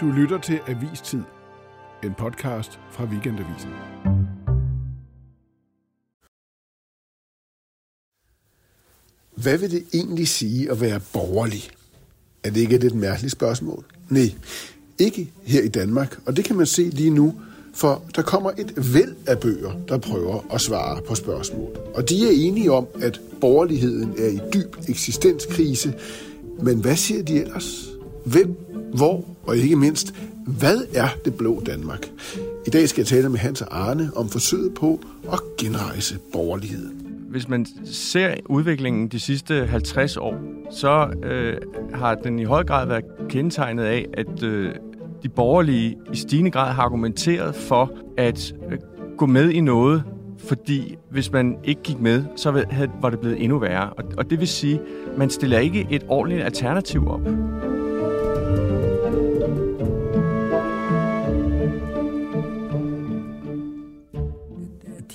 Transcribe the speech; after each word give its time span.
Du 0.00 0.06
lytter 0.06 0.38
til 0.40 0.60
Avistid, 0.66 1.20
en 2.04 2.14
podcast 2.18 2.78
fra 2.92 3.04
Weekendavisen. 3.04 3.70
Hvad 9.42 9.58
vil 9.58 9.70
det 9.70 9.84
egentlig 9.94 10.28
sige 10.28 10.70
at 10.70 10.80
være 10.80 11.00
borgerlig? 11.12 11.70
Er 12.44 12.50
det 12.50 12.60
ikke 12.60 12.74
et 12.74 12.82
lidt 12.82 12.94
mærkeligt 12.94 13.32
spørgsmål? 13.32 13.84
Nej, 14.10 14.30
ikke 14.98 15.32
her 15.42 15.62
i 15.62 15.68
Danmark, 15.68 16.18
og 16.26 16.36
det 16.36 16.44
kan 16.44 16.56
man 16.56 16.66
se 16.66 16.82
lige 16.82 17.10
nu, 17.10 17.34
for 17.74 18.02
der 18.16 18.22
kommer 18.22 18.50
et 18.50 18.94
væld 18.94 19.16
af 19.26 19.40
bøger, 19.40 19.72
der 19.88 19.98
prøver 19.98 20.54
at 20.54 20.60
svare 20.60 21.02
på 21.02 21.14
spørgsmål. 21.14 21.76
Og 21.94 22.08
de 22.08 22.26
er 22.26 22.48
enige 22.48 22.72
om, 22.72 22.86
at 23.02 23.20
borgerligheden 23.40 24.14
er 24.18 24.28
i 24.28 24.40
dyb 24.52 24.76
eksistenskrise, 24.88 25.94
men 26.62 26.80
hvad 26.80 26.96
siger 26.96 27.22
de 27.22 27.40
ellers? 27.40 27.95
Hvem, 28.26 28.56
hvor 28.94 29.24
og 29.46 29.56
ikke 29.56 29.76
mindst, 29.76 30.14
hvad 30.46 30.78
er 30.94 31.08
det 31.24 31.34
blå 31.34 31.62
Danmark? 31.66 32.10
I 32.66 32.70
dag 32.70 32.88
skal 32.88 33.00
jeg 33.00 33.06
tale 33.06 33.28
med 33.28 33.38
Hans 33.38 33.62
og 33.62 33.88
Arne 33.88 34.10
om 34.16 34.28
forsøget 34.28 34.74
på 34.74 35.00
at 35.32 35.38
genrejse 35.58 36.18
borgerligheden. 36.32 37.06
Hvis 37.28 37.48
man 37.48 37.66
ser 37.84 38.34
udviklingen 38.46 39.08
de 39.08 39.20
sidste 39.20 39.66
50 39.66 40.16
år, 40.16 40.38
så 40.70 41.08
øh, 41.22 41.56
har 41.94 42.14
den 42.14 42.38
i 42.38 42.44
høj 42.44 42.64
grad 42.64 42.86
været 42.86 43.04
kendetegnet 43.28 43.84
af, 43.84 44.06
at 44.14 44.42
øh, 44.42 44.74
de 45.22 45.28
borgerlige 45.28 45.96
i 46.12 46.16
stigende 46.16 46.50
grad 46.50 46.72
har 46.72 46.82
argumenteret 46.82 47.54
for 47.54 47.92
at 48.16 48.54
øh, 48.70 48.78
gå 49.18 49.26
med 49.26 49.50
i 49.50 49.60
noget, 49.60 50.02
fordi 50.38 50.96
hvis 51.10 51.32
man 51.32 51.56
ikke 51.64 51.82
gik 51.82 52.00
med, 52.00 52.24
så 52.36 52.64
var 53.00 53.10
det 53.10 53.20
blevet 53.20 53.42
endnu 53.42 53.58
værre. 53.58 53.90
Og 53.90 54.30
det 54.30 54.40
vil 54.40 54.48
sige, 54.48 54.80
man 55.18 55.30
stiller 55.30 55.58
ikke 55.58 55.86
et 55.90 56.04
ordentligt 56.08 56.42
alternativ 56.42 57.08
op. 57.08 57.20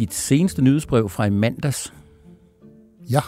Dit 0.01 0.13
seneste 0.13 0.61
nyhedsbrev 0.61 1.09
fra 1.09 1.25
i 1.25 1.29
mandags. 1.29 1.93
Ja, 3.09 3.19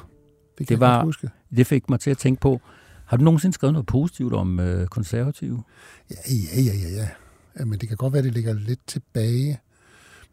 det, 0.58 0.70
det 0.70 0.80
var, 0.80 1.04
huske. 1.04 1.30
Det 1.56 1.68
fik 1.68 1.90
mig 1.90 2.00
til 2.00 2.10
at 2.12 2.18
tænke 2.18 2.42
på, 2.42 2.62
har 3.06 3.18
du 3.18 3.24
nogensinde 3.24 3.54
skrevet 3.54 3.74
noget 3.74 3.86
positivt 3.86 4.34
om 4.34 4.60
øh, 4.60 4.88
konservative? 4.88 5.64
Ja, 6.12 6.16
ja, 6.56 6.62
ja, 6.62 6.74
ja, 6.74 7.08
ja. 7.60 7.66
Men 7.66 7.80
det 7.80 7.88
kan 7.88 7.98
godt 7.98 8.14
være, 8.14 8.24
det 8.24 8.34
ligger 8.34 8.54
lidt 8.54 8.80
tilbage. 8.88 9.60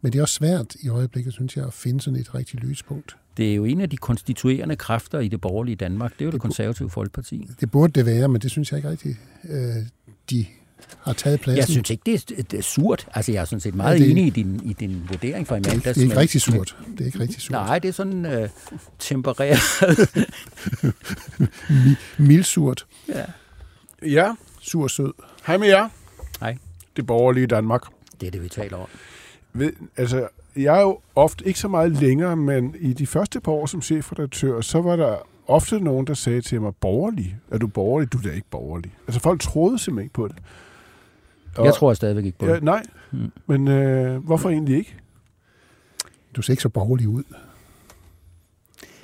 Men 0.01 0.13
det 0.13 0.19
er 0.19 0.23
også 0.23 0.33
svært 0.33 0.75
i 0.75 0.89
øjeblikket, 0.89 1.33
synes 1.33 1.57
jeg, 1.57 1.65
at 1.65 1.73
finde 1.73 2.01
sådan 2.01 2.19
et 2.19 2.35
rigtigt 2.35 2.63
lyspunkt. 2.63 3.17
Det 3.37 3.51
er 3.51 3.55
jo 3.55 3.65
en 3.65 3.81
af 3.81 3.89
de 3.89 3.97
konstituerende 3.97 4.75
kræfter 4.75 5.19
i 5.19 5.27
det 5.27 5.41
borgerlige 5.41 5.75
Danmark. 5.75 6.13
Det 6.13 6.21
er 6.21 6.25
jo 6.25 6.29
det, 6.29 6.33
det 6.33 6.41
konservative 6.41 6.89
folkeparti. 6.89 7.47
Det 7.59 7.71
burde 7.71 7.93
det 7.93 8.05
være, 8.05 8.27
men 8.27 8.41
det 8.41 8.51
synes 8.51 8.71
jeg 8.71 8.77
ikke 8.77 8.89
rigtigt, 8.89 9.17
øh, 9.49 9.75
de 10.29 10.45
har 10.99 11.13
taget 11.13 11.41
pladsen. 11.41 11.57
Jeg 11.57 11.67
synes 11.67 11.89
ikke, 11.89 12.01
det 12.05 12.13
er, 12.13 12.43
det 12.43 12.59
er 12.59 12.63
surt. 12.63 13.07
Altså, 13.13 13.31
jeg 13.31 13.41
er 13.41 13.45
sådan 13.45 13.59
set 13.59 13.75
meget 13.75 13.99
ja, 13.99 14.03
det, 14.03 14.11
enig 14.11 14.27
i 14.27 14.29
din, 14.29 14.61
i 14.63 14.73
din 14.73 15.05
vurdering 15.07 15.47
fra 15.47 15.55
i 15.55 15.59
mandags. 15.59 15.83
Det 15.83 15.97
er 15.97 16.01
ikke 16.01 16.17
rigtig 16.17 16.41
surt. 16.41 16.77
Det 16.91 17.01
er 17.01 17.05
ikke 17.05 17.19
rigtig 17.19 17.41
surt. 17.41 17.51
Nej, 17.51 17.79
det 17.79 17.89
er 17.89 17.93
sådan 17.93 18.25
øh, 18.25 18.49
tempereret. 18.99 19.59
Mildsurt. 22.27 22.85
Ja. 23.09 23.25
Ja. 24.01 24.33
Sur 24.61 24.87
sød. 24.87 25.13
Hej 25.47 25.57
med 25.57 25.67
jer. 25.67 25.89
Hej. 26.39 26.57
Det 26.95 27.05
borgerlige 27.05 27.47
Danmark. 27.47 27.81
Det 28.21 28.27
er 28.27 28.31
det, 28.31 28.43
vi 28.43 28.49
taler 28.49 28.77
om. 28.77 28.87
Ved, 29.53 29.71
altså, 29.97 30.27
jeg 30.55 30.77
er 30.77 30.81
jo 30.81 30.99
ofte 31.15 31.47
ikke 31.47 31.59
så 31.59 31.67
meget 31.67 31.91
længere, 31.91 32.35
men 32.35 32.75
i 32.79 32.93
de 32.93 33.07
første 33.07 33.39
par 33.39 33.51
år 33.51 33.65
som 33.65 33.81
chefredaktør, 33.81 34.61
så 34.61 34.81
var 34.81 34.95
der 34.95 35.17
ofte 35.47 35.79
nogen, 35.79 36.07
der 36.07 36.13
sagde 36.13 36.41
til 36.41 36.61
mig, 36.61 36.75
borgerlig? 36.75 37.35
Er 37.51 37.57
du 37.57 37.67
borgerlig? 37.67 38.13
Du 38.13 38.17
er 38.17 38.21
da 38.21 38.29
ikke 38.29 38.47
borgerlig. 38.51 38.91
Altså 39.07 39.21
folk 39.21 39.41
troede 39.41 39.79
simpelthen 39.79 40.05
ikke 40.05 40.13
på 40.13 40.27
det. 40.27 40.35
Og, 41.57 41.65
jeg 41.65 41.73
tror 41.73 41.93
stadigvæk 41.93 42.25
ikke 42.25 42.37
på 42.37 42.45
det. 42.45 42.53
Ja, 42.53 42.59
nej, 42.59 42.83
hmm. 43.11 43.31
men 43.45 43.67
øh, 43.67 44.23
hvorfor 44.25 44.49
egentlig 44.49 44.77
ikke? 44.77 44.95
Du 46.35 46.41
ser 46.41 46.53
ikke 46.53 46.63
så 46.63 46.69
borgerlig 46.69 47.07
ud. 47.07 47.23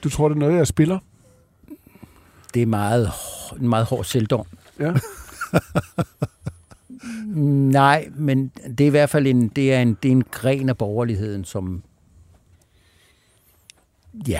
Du 0.04 0.10
tror, 0.10 0.30
det 0.30 0.36
er 0.36 0.40
noget, 0.40 0.58
jeg 0.58 0.68
spiller? 0.68 1.00
Det 2.54 2.62
er 2.62 2.66
meget, 2.66 3.12
en 3.60 3.70
meget 3.70 3.86
hård 3.86 4.04
selvdom. 4.04 4.46
Ja. 4.80 4.94
Nej, 7.80 8.10
men 8.16 8.48
det 8.48 8.82
er 8.82 8.88
i 8.88 8.90
hvert 8.90 9.10
fald 9.10 9.28
en, 9.28 9.48
det 9.48 9.74
er 9.74 9.82
en, 9.82 9.98
det 10.04 10.10
er 10.10 10.12
en 10.12 10.24
gren 10.24 10.70
af 10.70 10.78
borgerligheden, 10.78 11.46
som 11.46 11.84
ja, 14.28 14.40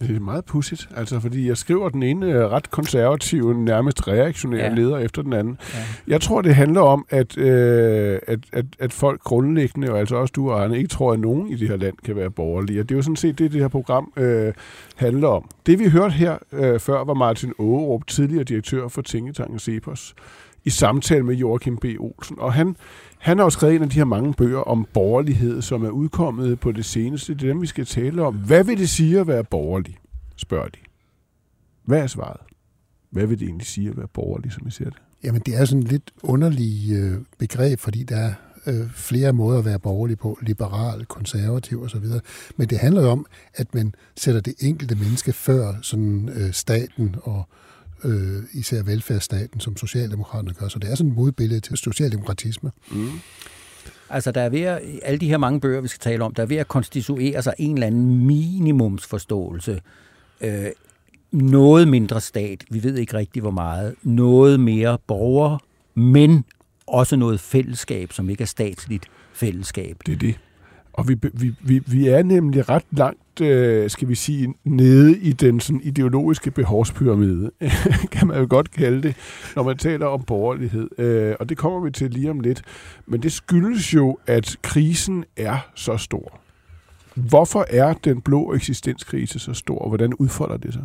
det 0.00 0.16
er 0.16 0.20
meget 0.20 0.44
pudsigt, 0.44 0.88
altså, 0.96 1.20
fordi 1.20 1.48
jeg 1.48 1.56
skriver 1.56 1.88
den 1.88 2.02
ene 2.02 2.26
øh, 2.26 2.50
ret 2.50 2.70
konservative, 2.70 3.54
nærmest 3.54 4.08
reaktionære 4.08 4.64
ja. 4.64 4.74
leder 4.74 4.98
efter 4.98 5.22
den 5.22 5.32
anden. 5.32 5.58
Ja. 5.74 5.78
Jeg 6.08 6.20
tror, 6.20 6.42
det 6.42 6.54
handler 6.54 6.80
om, 6.80 7.06
at, 7.10 7.38
øh, 7.38 8.18
at, 8.26 8.38
at, 8.52 8.64
at 8.78 8.92
folk 8.92 9.20
grundlæggende, 9.20 9.92
og 9.92 9.98
altså 9.98 10.16
også 10.16 10.32
du 10.36 10.50
og 10.50 10.62
Arne, 10.64 10.76
ikke 10.76 10.88
tror, 10.88 11.12
at 11.12 11.20
nogen 11.20 11.50
i 11.50 11.56
det 11.56 11.68
her 11.68 11.76
land 11.76 11.96
kan 12.04 12.16
være 12.16 12.30
borgerlige. 12.30 12.80
Og 12.80 12.88
det 12.88 12.94
er 12.94 12.98
jo 12.98 13.02
sådan 13.02 13.16
set 13.16 13.38
det, 13.38 13.52
det 13.52 13.60
her 13.60 13.68
program 13.68 14.12
øh, 14.16 14.52
handler 14.96 15.28
om. 15.28 15.50
Det 15.66 15.78
vi 15.78 15.88
hørte 15.88 16.12
her 16.12 16.36
øh, 16.52 16.80
før, 16.80 17.04
var 17.04 17.14
Martin 17.14 17.52
Ågerup, 17.58 18.06
tidligere 18.06 18.44
direktør 18.44 18.88
for 18.88 19.02
Tænketanken 19.02 19.58
Cepos, 19.58 20.14
i 20.66 20.70
samtale 20.70 21.22
med 21.22 21.34
Joachim 21.34 21.76
B. 21.76 21.84
Olsen. 21.98 22.38
Og 22.38 22.52
han 22.52 22.76
han 23.18 23.38
har 23.38 23.44
også 23.44 23.56
skrevet 23.56 23.76
en 23.76 23.82
af 23.82 23.90
de 23.90 23.98
her 23.98 24.04
mange 24.04 24.34
bøger 24.34 24.58
om 24.58 24.86
borgerlighed, 24.94 25.62
som 25.62 25.84
er 25.84 25.90
udkommet 25.90 26.60
på 26.60 26.72
det 26.72 26.84
seneste. 26.84 27.34
Det 27.34 27.42
er 27.42 27.46
dem, 27.46 27.62
vi 27.62 27.66
skal 27.66 27.86
tale 27.86 28.22
om. 28.22 28.34
Hvad 28.34 28.64
vil 28.64 28.78
det 28.78 28.88
sige 28.88 29.20
at 29.20 29.26
være 29.26 29.44
borgerlig, 29.44 29.98
spørger 30.36 30.68
de. 30.68 30.78
Hvad 31.84 32.02
er 32.02 32.06
svaret? 32.06 32.40
Hvad 33.10 33.26
vil 33.26 33.38
det 33.38 33.46
egentlig 33.46 33.66
sige 33.66 33.90
at 33.90 33.96
være 33.96 34.08
borgerlig, 34.08 34.52
som 34.52 34.66
I 34.66 34.70
ser 34.70 34.84
det? 34.84 35.02
Jamen, 35.24 35.42
det 35.46 35.56
er 35.56 35.64
sådan 35.64 35.82
et 35.82 35.88
lidt 35.88 36.10
underligt 36.22 36.98
øh, 36.98 37.18
begreb, 37.38 37.78
fordi 37.78 38.02
der 38.02 38.16
er 38.16 38.32
øh, 38.66 38.90
flere 38.90 39.32
måder 39.32 39.58
at 39.58 39.64
være 39.64 39.78
borgerlig 39.78 40.18
på, 40.18 40.38
liberal, 40.42 41.04
konservativ 41.04 41.82
osv. 41.82 42.04
Men 42.56 42.68
det 42.68 42.78
handler 42.78 43.02
jo 43.02 43.08
om, 43.08 43.26
at 43.54 43.74
man 43.74 43.94
sætter 44.16 44.40
det 44.40 44.54
enkelte 44.58 44.94
menneske 44.94 45.32
før 45.32 45.74
sådan 45.82 46.28
øh, 46.28 46.52
staten 46.52 47.16
og 47.22 47.38
øh, 47.38 47.66
især 48.52 48.82
velfærdsstaten, 48.82 49.60
som 49.60 49.76
Socialdemokraterne 49.76 50.54
gør. 50.54 50.68
Så 50.68 50.78
det 50.78 50.90
er 50.90 50.94
sådan 50.94 51.10
et 51.10 51.16
modbillede 51.16 51.60
til 51.60 51.76
socialdemokratisme. 51.76 52.70
Mm. 52.90 53.10
Altså, 54.10 54.32
der 54.32 54.40
er 54.40 54.48
ved 54.48 54.60
at, 54.60 54.80
alle 55.02 55.18
de 55.18 55.28
her 55.28 55.38
mange 55.38 55.60
bøger, 55.60 55.80
vi 55.80 55.88
skal 55.88 56.00
tale 56.00 56.24
om, 56.24 56.34
der 56.34 56.42
er 56.42 56.46
ved 56.46 56.56
at 56.56 56.68
konstituere 56.68 57.42
sig 57.42 57.54
en 57.58 57.74
eller 57.74 57.86
anden 57.86 58.26
minimumsforståelse. 58.26 59.80
Øh, 60.40 60.66
noget 61.32 61.88
mindre 61.88 62.20
stat, 62.20 62.64
vi 62.70 62.82
ved 62.82 62.96
ikke 62.96 63.14
rigtig 63.14 63.42
hvor 63.42 63.50
meget, 63.50 63.94
noget 64.02 64.60
mere 64.60 64.98
borger, 65.06 65.58
men 65.94 66.44
også 66.86 67.16
noget 67.16 67.40
fællesskab, 67.40 68.12
som 68.12 68.30
ikke 68.30 68.42
er 68.42 68.46
statsligt 68.46 69.06
fællesskab. 69.32 69.96
Det 70.06 70.12
er 70.12 70.18
det. 70.18 70.34
Og 70.96 71.08
vi, 71.08 71.16
vi, 71.32 71.54
vi, 71.60 71.82
vi 71.86 72.08
er 72.08 72.22
nemlig 72.22 72.68
ret 72.68 72.84
langt, 72.90 73.40
øh, 73.40 73.90
skal 73.90 74.08
vi 74.08 74.14
sige, 74.14 74.54
nede 74.64 75.18
i 75.18 75.32
den 75.32 75.60
sådan 75.60 75.80
ideologiske 75.84 76.50
behovspyramide, 76.50 77.50
kan 78.12 78.28
man 78.28 78.38
jo 78.38 78.46
godt 78.50 78.70
kalde 78.70 79.02
det, 79.02 79.16
når 79.56 79.62
man 79.62 79.76
taler 79.76 80.06
om 80.06 80.22
borgerlighed. 80.22 80.88
Øh, 80.98 81.34
og 81.40 81.48
det 81.48 81.58
kommer 81.58 81.80
vi 81.80 81.90
til 81.90 82.10
lige 82.10 82.30
om 82.30 82.40
lidt. 82.40 82.62
Men 83.06 83.22
det 83.22 83.32
skyldes 83.32 83.94
jo, 83.94 84.18
at 84.26 84.56
krisen 84.62 85.24
er 85.36 85.58
så 85.74 85.96
stor. 85.96 86.40
Hvorfor 87.16 87.66
er 87.68 87.92
den 87.92 88.20
blå 88.20 88.54
eksistenskrise 88.54 89.38
så 89.38 89.52
stor, 89.54 89.78
og 89.78 89.88
hvordan 89.88 90.14
udfolder 90.14 90.56
det 90.56 90.72
sig? 90.72 90.84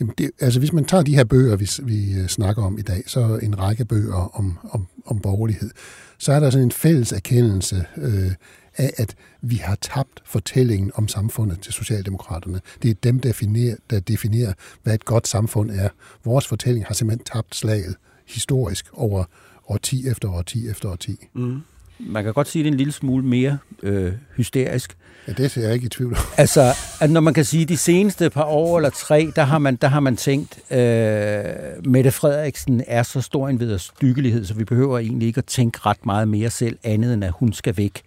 Jamen 0.00 0.14
det, 0.18 0.30
altså 0.40 0.58
hvis 0.58 0.72
man 0.72 0.84
tager 0.84 1.02
de 1.02 1.14
her 1.14 1.24
bøger, 1.24 1.56
vi, 1.56 1.70
vi 1.82 2.14
øh, 2.14 2.26
snakker 2.26 2.62
om 2.62 2.78
i 2.78 2.82
dag, 2.82 3.02
så 3.06 3.38
en 3.42 3.58
række 3.58 3.84
bøger 3.84 4.36
om, 4.36 4.58
om, 4.70 4.86
om 5.06 5.20
borgerlighed, 5.20 5.70
så 6.18 6.32
er 6.32 6.40
der 6.40 6.50
sådan 6.50 6.64
en 6.64 6.72
fælles 6.72 7.12
erkendelse 7.12 7.84
øh, 7.96 8.30
af, 8.76 8.92
at 8.96 9.14
vi 9.42 9.56
har 9.56 9.74
tabt 9.74 10.22
fortællingen 10.24 10.90
om 10.94 11.08
samfundet 11.08 11.60
til 11.60 11.72
Socialdemokraterne. 11.72 12.60
Det 12.82 12.90
er 12.90 12.94
dem, 12.94 13.20
der 13.20 13.28
definerer, 13.28 13.76
der 13.90 14.00
definerer, 14.00 14.52
hvad 14.82 14.94
et 14.94 15.04
godt 15.04 15.28
samfund 15.28 15.70
er. 15.70 15.88
Vores 16.24 16.46
fortælling 16.46 16.86
har 16.86 16.94
simpelthen 16.94 17.24
tabt 17.24 17.54
slaget 17.54 17.96
historisk 18.26 18.86
over 18.92 19.24
årti 19.68 20.08
efter 20.08 20.28
årti 20.28 20.68
efter 20.68 20.88
årti. 20.88 21.28
Mm. 21.34 21.60
Man 21.98 22.24
kan 22.24 22.32
godt 22.32 22.48
sige, 22.48 22.60
at 22.60 22.64
det 22.64 22.70
er 22.70 22.72
en 22.72 22.78
lille 22.78 22.92
smule 22.92 23.24
mere 23.24 23.58
øh, 23.82 24.12
hysterisk. 24.36 24.96
Ja, 25.28 25.32
det 25.32 25.56
er 25.56 25.62
jeg 25.62 25.74
ikke 25.74 25.86
i 25.86 25.88
tvivl 25.88 26.12
om. 26.12 26.18
Altså, 26.36 26.74
at 27.00 27.10
når 27.10 27.20
man 27.20 27.34
kan 27.34 27.44
sige, 27.44 27.62
at 27.62 27.68
de 27.68 27.76
seneste 27.76 28.30
par 28.30 28.44
år 28.44 28.76
eller 28.76 28.90
tre, 28.90 29.32
der 29.36 29.42
har 29.42 29.58
man, 29.58 29.76
der 29.76 29.88
har 29.88 30.00
man 30.00 30.16
tænkt, 30.16 30.58
øh, 30.70 31.86
Mette 31.86 32.10
Frederiksen 32.10 32.82
er 32.86 33.02
så 33.02 33.20
stor 33.20 33.48
en 33.48 33.60
vederstyggelighed, 33.60 34.44
så 34.44 34.54
vi 34.54 34.64
behøver 34.64 34.98
egentlig 34.98 35.28
ikke 35.28 35.38
at 35.38 35.44
tænke 35.44 35.78
ret 35.86 36.06
meget 36.06 36.28
mere 36.28 36.50
selv, 36.50 36.78
andet 36.82 37.14
end 37.14 37.24
at 37.24 37.32
hun 37.38 37.52
skal 37.52 37.76
væk. 37.76 38.02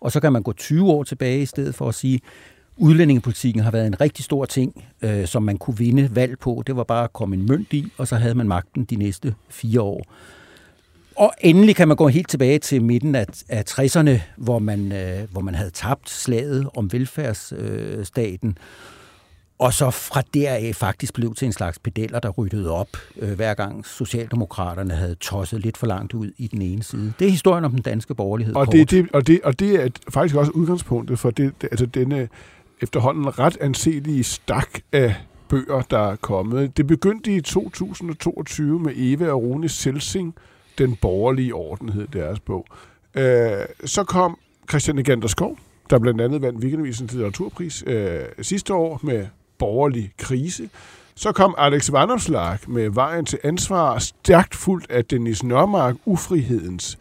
Og 0.00 0.12
så 0.12 0.20
kan 0.20 0.32
man 0.32 0.42
gå 0.42 0.52
20 0.52 0.90
år 0.90 1.04
tilbage 1.04 1.42
i 1.42 1.46
stedet 1.46 1.74
for 1.74 1.88
at 1.88 1.94
sige, 1.94 2.20
udlændingepolitikken 2.76 3.62
har 3.62 3.70
været 3.70 3.86
en 3.86 4.00
rigtig 4.00 4.24
stor 4.24 4.44
ting, 4.44 4.84
øh, 5.02 5.26
som 5.26 5.42
man 5.42 5.58
kunne 5.58 5.78
vinde 5.78 6.10
valg 6.14 6.38
på. 6.38 6.62
Det 6.66 6.76
var 6.76 6.84
bare 6.84 7.04
at 7.04 7.12
komme 7.12 7.36
en 7.36 7.46
mønt 7.46 7.72
i, 7.72 7.92
og 7.96 8.08
så 8.08 8.16
havde 8.16 8.34
man 8.34 8.48
magten 8.48 8.84
de 8.84 8.96
næste 8.96 9.34
fire 9.48 9.80
år. 9.80 10.04
Og 11.16 11.32
endelig 11.40 11.76
kan 11.76 11.88
man 11.88 11.96
gå 11.96 12.08
helt 12.08 12.28
tilbage 12.28 12.58
til 12.58 12.82
midten 12.82 13.14
af, 13.14 13.26
af 13.48 13.64
60'erne, 13.70 14.20
hvor 14.36 14.58
man, 14.58 14.92
øh, 14.92 15.30
hvor 15.30 15.40
man 15.40 15.54
havde 15.54 15.70
tabt 15.70 16.10
slaget 16.10 16.68
om 16.76 16.92
velfærdsstaten. 16.92 18.58
og 19.58 19.72
så 19.72 19.90
fra 19.90 20.22
deraf 20.34 20.74
faktisk 20.74 21.14
blev 21.14 21.34
til 21.34 21.46
en 21.46 21.52
slags 21.52 21.78
pedaler, 21.78 22.20
der 22.20 22.28
ryddede 22.28 22.70
op, 22.70 22.88
øh, 23.16 23.32
hver 23.32 23.54
gang 23.54 23.86
Socialdemokraterne 23.86 24.94
havde 24.94 25.14
tosset 25.14 25.60
lidt 25.60 25.76
for 25.76 25.86
langt 25.86 26.14
ud 26.14 26.30
i 26.38 26.46
den 26.46 26.62
ene 26.62 26.82
side. 26.82 27.12
Det 27.18 27.26
er 27.26 27.30
historien 27.30 27.64
om 27.64 27.70
den 27.70 27.82
danske 27.82 28.14
borgerlighed. 28.14 28.56
Og, 28.56 28.72
det, 28.72 28.90
det, 28.90 29.08
og, 29.12 29.26
det, 29.26 29.40
og 29.44 29.60
det 29.60 29.84
er 29.84 29.88
faktisk 30.08 30.36
også 30.36 30.52
udgangspunktet 30.52 31.18
for 31.18 31.30
det, 31.30 31.52
altså 31.62 31.86
denne 31.86 32.28
efterhånden 32.82 33.38
ret 33.38 33.56
anselige 33.60 34.24
stak 34.24 34.68
af 34.92 35.14
bøger, 35.48 35.82
der 35.90 35.98
er 35.98 36.16
kommet. 36.16 36.76
Det 36.76 36.86
begyndte 36.86 37.36
i 37.36 37.40
2022 37.40 38.78
med 38.78 38.92
Eva 38.96 39.30
og 39.30 39.42
Rune 39.42 39.68
Selsing, 39.68 40.34
den 40.78 40.96
borgerlige 40.96 41.54
orden 41.54 41.88
hed 41.88 42.06
deres 42.12 42.40
bog. 42.40 42.66
Øh, 43.14 43.52
så 43.84 44.04
kom 44.04 44.38
Christian 44.68 44.98
Egander 44.98 45.28
Skov, 45.28 45.58
der 45.90 45.98
blandt 45.98 46.20
andet 46.20 46.42
vandt 46.42 46.58
Weekendavisens 46.58 47.12
litteraturpris 47.12 47.84
øh, 47.86 48.20
sidste 48.42 48.74
år 48.74 49.00
med 49.02 49.26
borgerlig 49.58 50.12
krise. 50.18 50.68
Så 51.14 51.32
kom 51.32 51.54
Alex 51.58 51.92
Vanderslag 51.92 52.58
med 52.66 52.90
Vejen 52.90 53.24
til 53.24 53.38
ansvar, 53.44 53.98
stærkt 53.98 54.54
fuldt 54.54 54.90
af 54.90 55.04
Dennis 55.04 55.42
Nørmark, 55.42 55.96
Ufrihedens 56.04 56.98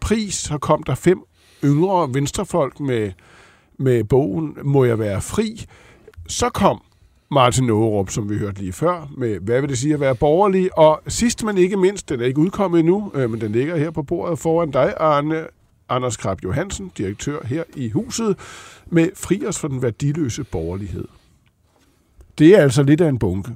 pris. 0.00 0.34
Så 0.34 0.58
kom 0.58 0.82
der 0.82 0.94
fem 0.94 1.22
yngre 1.64 2.14
venstrefolk 2.14 2.80
med, 2.80 3.12
med 3.76 4.04
bogen 4.04 4.58
Må 4.62 4.84
jeg 4.84 4.98
være 4.98 5.20
fri. 5.20 5.64
Så 6.28 6.48
kom 6.48 6.82
Martin 7.30 7.70
Aarup, 7.70 8.10
som 8.10 8.30
vi 8.30 8.38
hørte 8.38 8.60
lige 8.60 8.72
før, 8.72 9.08
med 9.16 9.38
hvad 9.40 9.60
vil 9.60 9.70
det 9.70 9.78
sige 9.78 9.94
at 9.94 10.00
være 10.00 10.14
borgerlig. 10.14 10.78
Og 10.78 11.02
sidst 11.08 11.44
men 11.44 11.58
ikke 11.58 11.76
mindst, 11.76 12.08
den 12.08 12.20
er 12.20 12.24
ikke 12.24 12.38
udkommet 12.38 12.80
endnu, 12.80 13.12
øh, 13.14 13.30
men 13.30 13.40
den 13.40 13.52
ligger 13.52 13.76
her 13.76 13.90
på 13.90 14.02
bordet 14.02 14.38
foran 14.38 14.70
dig, 14.70 14.94
Arne 14.96 15.46
Anders 15.88 16.16
Krab 16.16 16.44
Johansen, 16.44 16.92
direktør 16.98 17.38
her 17.44 17.64
i 17.76 17.90
huset, 17.90 18.38
med 18.86 19.08
Fri 19.14 19.46
os 19.46 19.58
for 19.58 19.68
den 19.68 19.82
værdiløse 19.82 20.44
borgerlighed. 20.44 21.04
Det 22.38 22.58
er 22.58 22.62
altså 22.62 22.82
lidt 22.82 23.00
af 23.00 23.08
en 23.08 23.18
bunke. 23.18 23.50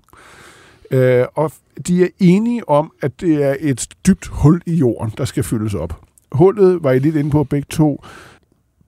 Øh, 0.91 1.27
og 1.35 1.53
de 1.87 2.03
er 2.03 2.09
enige 2.19 2.69
om, 2.69 2.93
at 3.03 3.21
det 3.21 3.45
er 3.45 3.57
et 3.61 3.87
dybt 4.07 4.27
hul 4.27 4.63
i 4.67 4.75
jorden, 4.75 5.13
der 5.19 5.25
skal 5.25 5.43
fyldes 5.43 5.75
op. 5.75 6.01
Hullet, 6.33 6.83
var 6.83 6.93
I 6.93 6.99
lidt 6.99 7.17
inde 7.17 7.31
på 7.31 7.45
begge 7.45 7.67
to, 7.71 8.05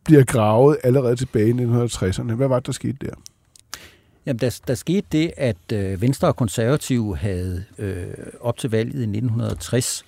bliver 0.05 0.25
gravet 0.25 0.77
allerede 0.83 1.17
tilbage 1.17 1.49
i 1.49 1.53
1960'erne. 1.53 2.33
Hvad 2.33 2.49
var 2.49 2.59
det, 2.59 2.67
der 2.67 2.73
skete 2.73 2.97
der? 3.01 3.15
Jamen, 4.31 4.41
der, 4.41 4.61
der 4.67 4.75
skete 4.75 5.07
det, 5.13 5.33
at 5.37 5.73
øh, 5.73 6.03
Venstre 6.03 6.29
og 6.29 6.37
Konservative 6.37 7.17
havde 7.17 7.65
øh, 7.79 8.07
op 8.41 8.59
til 8.59 8.71
valget 8.71 8.95
i 8.95 9.03
1960 9.03 10.05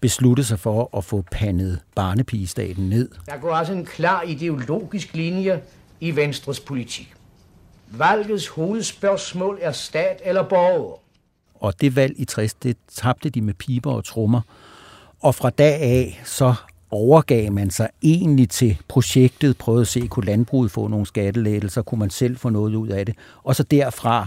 besluttet 0.00 0.46
sig 0.46 0.58
for 0.58 0.96
at 0.96 1.04
få 1.04 1.24
pandet 1.30 1.80
barnepigestaten 1.94 2.88
ned. 2.88 3.08
Der 3.26 3.36
går 3.36 3.52
altså 3.52 3.72
en 3.72 3.84
klar 3.84 4.22
ideologisk 4.22 5.14
linje 5.14 5.62
i 6.00 6.16
Venstres 6.16 6.60
politik. 6.60 7.14
Valgets 7.88 8.48
hovedspørgsmål 8.48 9.58
er 9.60 9.72
stat 9.72 10.20
eller 10.24 10.42
borger. 10.42 10.98
Og 11.54 11.80
det 11.80 11.96
valg 11.96 12.14
i 12.16 12.24
60, 12.24 12.54
det 12.54 12.76
tabte 12.94 13.30
de 13.30 13.40
med 13.40 13.54
piber 13.54 13.92
og 13.92 14.04
trommer. 14.04 14.40
Og 15.20 15.34
fra 15.34 15.50
dag 15.50 15.80
af, 15.80 16.22
så 16.24 16.54
overgav 16.90 17.52
man 17.52 17.70
sig 17.70 17.88
egentlig 18.02 18.50
til 18.50 18.76
projektet, 18.88 19.58
prøvede 19.58 19.80
at 19.80 19.88
se, 19.88 20.00
kunne 20.00 20.26
landbruget 20.26 20.70
få 20.70 20.88
nogle 20.88 21.06
skattelettelser, 21.06 21.82
kunne 21.82 21.98
man 21.98 22.10
selv 22.10 22.36
få 22.36 22.48
noget 22.48 22.74
ud 22.74 22.88
af 22.88 23.06
det. 23.06 23.14
Og 23.44 23.56
så 23.56 23.62
derfra, 23.62 24.26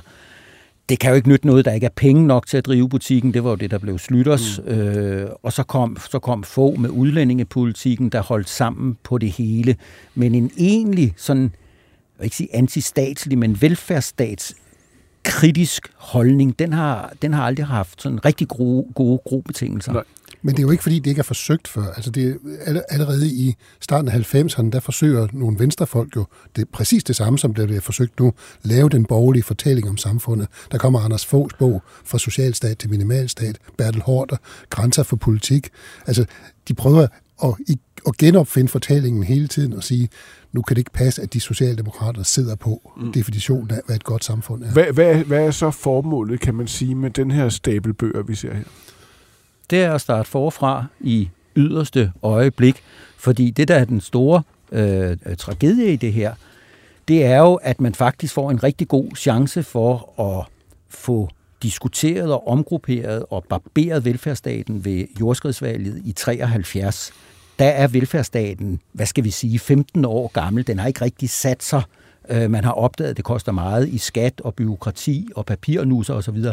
det 0.90 1.00
kan 1.00 1.10
jo 1.10 1.16
ikke 1.16 1.30
nytte 1.30 1.48
noget, 1.48 1.66
der 1.66 1.74
ikke 1.74 1.86
er 1.86 1.92
penge 1.96 2.28
nok 2.28 2.48
til 2.48 2.58
at 2.58 2.66
drive 2.66 2.90
butikken. 2.90 3.34
Det 3.34 3.44
var 3.44 3.50
jo 3.50 3.56
det, 3.56 3.72
der 3.72 3.78
blev 3.78 4.00
Slytters. 4.00 4.60
Mm. 4.66 4.72
Øh, 4.72 5.30
og 5.44 5.54
så 5.54 5.64
kom, 5.64 5.98
så 6.12 6.20
kom 6.20 6.44
få 6.44 6.76
med 6.76 6.90
udlændingepolitikken, 6.90 8.10
der 8.10 8.22
holdt 8.22 8.50
sammen 8.50 8.98
på 9.04 9.18
det 9.18 9.32
hele. 9.32 9.76
Men 10.16 10.36
en 10.36 10.52
egentlig 10.58 11.14
sådan, 11.18 11.44
jeg 11.44 11.50
vil 12.18 12.26
ikke 12.26 12.36
sige 12.36 12.56
antistatslig, 12.56 13.38
men 13.38 13.62
velfærdsstats 13.62 14.56
kritisk 15.28 15.88
holdning, 15.96 16.60
den 16.60 16.74
har, 16.74 17.14
den 17.22 17.34
har 17.34 17.44
aldrig 17.44 17.66
haft 17.66 18.02
sådan 18.02 18.26
rigtig 18.26 18.48
gode, 18.48 18.86
gode, 18.96 19.20
gode 19.30 19.44
betingelser. 19.44 19.94
Nej. 19.94 20.04
Men 20.42 20.56
det 20.56 20.60
er 20.60 20.64
jo 20.64 20.72
ikke, 20.72 20.84
fordi 20.84 21.00
det 21.00 21.10
ikke 21.10 21.20
er 21.20 21.24
forsøgt 21.24 21.68
før. 21.68 21.94
Altså 21.96 22.12
det 22.12 22.38
er 22.66 22.82
allerede 22.90 23.28
i 23.28 23.56
starten 23.80 24.12
af 24.12 24.36
90'erne, 24.36 24.70
der 24.70 24.80
forsøger 24.80 25.28
nogle 25.34 25.60
venstrefolk 25.60 26.16
jo 26.16 26.26
det 26.56 26.62
er 26.62 26.66
præcis 26.74 27.04
det 27.04 27.16
samme, 27.16 27.40
som 27.40 27.54
det 27.54 27.68
bliver 27.68 27.82
forsøgt 27.82 28.20
nu, 28.20 28.34
lave 28.64 28.90
den 28.90 29.06
borgerlige 29.06 29.44
fortælling 29.44 29.90
om 29.90 29.98
samfundet. 29.98 30.48
Der 30.72 30.78
kommer 30.78 31.00
Anders 31.00 31.26
Foghs 31.26 31.54
bog 31.54 31.82
fra 32.06 32.20
socialstat 32.20 32.78
til 32.78 32.90
minimalstat, 32.90 33.58
Bertel 33.78 34.02
Hårder, 34.02 34.38
Grænser 34.70 35.04
for 35.04 35.16
politik. 35.16 35.70
Altså, 36.08 36.26
de 36.68 36.74
prøver 36.74 37.08
at, 37.44 37.54
at 38.08 38.18
genopfinde 38.18 38.70
fortællingen 38.70 39.24
hele 39.24 39.48
tiden 39.48 39.74
og 39.74 39.84
sige, 39.84 40.10
nu 40.52 40.62
kan 40.62 40.76
det 40.76 40.80
ikke 40.80 40.92
passe, 40.92 41.22
at 41.22 41.34
de 41.34 41.40
socialdemokrater 41.40 42.24
sidder 42.24 42.56
på 42.56 42.92
mm. 42.98 43.12
definitionen 43.12 43.72
af, 43.72 43.82
hvad 43.86 43.96
et 43.96 44.04
godt 44.04 44.26
samfund 44.26 44.64
er. 44.64 44.72
Hvad, 44.72 44.86
hvad, 44.94 45.16
hvad 45.16 45.46
er 45.46 45.52
så 45.52 45.72
formålet, 45.72 46.40
kan 46.40 46.56
man 46.56 46.68
sige, 46.68 46.96
med 46.96 47.10
den 47.10 47.32
her 47.32 47.50
stabelbøger, 47.50 48.24
vi 48.24 48.36
ser 48.36 48.54
her? 48.54 48.64
det 49.70 49.84
er 49.84 49.94
at 49.94 50.02
starte 50.02 50.30
forfra 50.30 50.86
i 51.00 51.30
yderste 51.56 52.12
øjeblik, 52.24 52.84
fordi 53.18 53.50
det, 53.50 53.68
der 53.68 53.76
er 53.76 53.86
den 53.86 54.02
store 54.02 54.44
øh, 54.72 55.18
tragedie 55.38 55.94
i 55.94 55.96
det 55.96 56.14
her, 56.14 56.34
det 57.08 57.26
er 57.26 57.38
jo, 57.38 57.56
at 57.56 57.82
man 57.82 57.96
faktisk 57.96 58.34
får 58.34 58.52
en 58.52 58.64
rigtig 58.64 58.88
god 58.88 59.16
chance 59.16 59.64
for 59.64 60.22
at 60.22 60.46
få 60.90 61.30
diskuteret 61.64 62.32
og 62.32 62.48
omgrupperet 62.48 63.26
og 63.30 63.44
barberet 63.50 64.06
velfærdsstaten 64.06 64.86
ved 64.86 65.06
jordskredsvalget 65.20 66.02
i 66.06 66.12
73. 66.12 67.12
Der 67.60 67.66
er 67.66 67.88
velfærdsstaten, 67.88 68.80
hvad 68.92 69.06
skal 69.06 69.24
vi 69.24 69.32
sige, 69.32 69.60
15 69.60 70.06
år 70.06 70.28
gammel. 70.28 70.68
Den 70.68 70.80
har 70.80 70.88
ikke 70.88 71.06
rigtig 71.06 71.30
sat 71.30 71.64
sig 71.64 71.82
Øh, 72.30 72.52
man 72.52 72.64
har 72.64 72.72
opdaget, 72.72 73.10
at 73.10 73.18
det 73.18 73.26
koster 73.26 73.52
meget 73.52 73.90
i 73.90 73.98
skat 73.98 74.42
og 74.42 74.54
byråkrati 74.56 75.30
og 75.36 75.46
papirnusser 75.46 76.14
osv. 76.14 76.44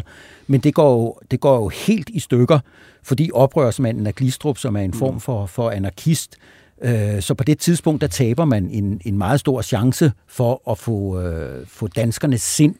Men 0.47 0.61
det 0.61 0.73
går, 0.73 0.91
jo, 0.91 1.15
det 1.31 1.39
går 1.39 1.55
jo 1.55 1.67
helt 1.67 2.09
i 2.09 2.19
stykker, 2.19 2.59
fordi 3.03 3.29
oprørsmanden 3.33 4.07
er 4.07 4.11
Glistrup, 4.11 4.57
som 4.57 4.75
er 4.75 4.81
en 4.81 4.93
form 4.93 5.19
for, 5.19 5.45
for 5.45 5.69
anarkist, 5.69 6.35
øh, 6.81 7.21
så 7.21 7.33
på 7.33 7.43
det 7.43 7.59
tidspunkt, 7.59 8.01
der 8.01 8.07
taber 8.07 8.45
man 8.45 8.69
en, 8.69 9.01
en 9.05 9.17
meget 9.17 9.39
stor 9.39 9.61
chance 9.61 10.11
for 10.27 10.71
at 10.71 10.77
få, 10.77 11.21
øh, 11.21 11.67
få 11.67 11.87
danskernes 11.87 12.41
sind 12.41 12.75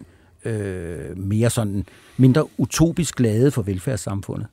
øh, 0.45 1.17
mere 1.17 1.49
sådan 1.49 1.85
mindre 2.17 2.59
utopisk 2.59 3.15
glade 3.15 3.51
for 3.51 3.61
velfærdssamfundet 3.61 4.47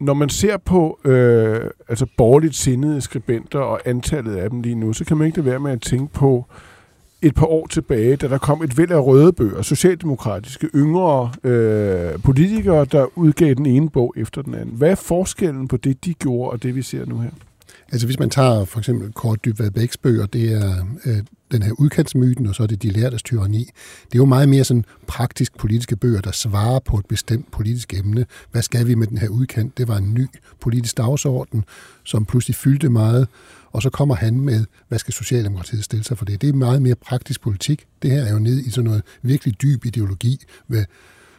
når 0.00 0.14
man 0.14 0.28
ser 0.28 0.56
på 0.56 0.98
øh, 1.04 1.70
altså 1.88 2.06
borgerligt 2.16 2.54
sindede 2.54 3.00
skribenter 3.00 3.58
og 3.58 3.80
antallet 3.84 4.36
af 4.36 4.50
dem 4.50 4.60
lige 4.60 4.74
nu, 4.74 4.92
så 4.92 5.04
kan 5.04 5.16
man 5.16 5.26
ikke 5.26 5.44
være 5.44 5.60
med 5.60 5.72
at 5.72 5.82
tænke 5.82 6.12
på 6.12 6.46
et 7.22 7.34
par 7.34 7.46
år 7.46 7.66
tilbage, 7.66 8.16
da 8.16 8.28
der 8.28 8.38
kom 8.38 8.62
et 8.62 8.78
væld 8.78 8.90
af 8.90 9.06
røde 9.06 9.32
bøger, 9.32 9.62
socialdemokratiske, 9.62 10.68
yngre 10.74 11.32
øh, 11.44 12.22
politikere, 12.22 12.84
der 12.84 13.06
udgav 13.18 13.54
den 13.54 13.66
ene 13.66 13.90
bog 13.90 14.14
efter 14.16 14.42
den 14.42 14.54
anden. 14.54 14.74
Hvad 14.76 14.90
er 14.90 14.94
forskellen 14.94 15.68
på 15.68 15.76
det, 15.76 16.04
de 16.04 16.14
gjorde, 16.14 16.50
og 16.50 16.62
det, 16.62 16.76
vi 16.76 16.82
ser 16.82 17.06
nu 17.06 17.18
her? 17.18 17.30
Altså 17.92 18.06
hvis 18.06 18.18
man 18.18 18.30
tager 18.30 18.64
for 18.64 18.78
eksempel 18.78 19.12
Kort 19.12 19.44
Dybvad 19.44 19.70
Bæks 19.70 19.96
bøger, 19.96 20.26
det 20.26 20.52
er 20.52 20.86
øh, 21.04 21.22
den 21.52 21.62
her 21.62 21.72
udkantsmyten, 21.72 22.46
og 22.46 22.54
så 22.54 22.62
er 22.62 22.66
det 22.66 22.82
de 22.82 22.90
lærtes 22.90 23.22
tyranni. 23.22 23.70
Det 24.04 24.14
er 24.14 24.18
jo 24.18 24.24
meget 24.24 24.48
mere 24.48 24.64
sådan 24.64 24.84
praktisk 25.06 25.56
politiske 25.58 25.96
bøger, 25.96 26.20
der 26.20 26.32
svarer 26.32 26.78
på 26.78 26.98
et 26.98 27.06
bestemt 27.06 27.50
politisk 27.50 27.94
emne. 27.94 28.26
Hvad 28.52 28.62
skal 28.62 28.86
vi 28.86 28.94
med 28.94 29.06
den 29.06 29.18
her 29.18 29.28
udkant? 29.28 29.78
Det 29.78 29.88
var 29.88 29.96
en 29.96 30.14
ny 30.14 30.26
politisk 30.60 30.96
dagsorden, 30.96 31.64
som 32.04 32.24
pludselig 32.24 32.54
fyldte 32.54 32.88
meget, 32.88 33.28
og 33.72 33.82
så 33.82 33.90
kommer 33.90 34.14
han 34.14 34.40
med, 34.40 34.64
hvad 34.88 34.98
skal 34.98 35.14
Socialdemokratiet 35.14 35.84
stille 35.84 36.04
sig 36.04 36.18
for 36.18 36.24
det? 36.24 36.40
Det 36.40 36.48
er 36.48 36.52
meget 36.52 36.82
mere 36.82 36.94
praktisk 36.94 37.40
politik. 37.40 37.86
Det 38.02 38.10
her 38.10 38.24
er 38.24 38.32
jo 38.32 38.38
ned 38.38 38.58
i 38.58 38.70
sådan 38.70 38.84
noget 38.84 39.02
virkelig 39.22 39.62
dyb 39.62 39.84
ideologi, 39.84 40.44
hvad, 40.66 40.84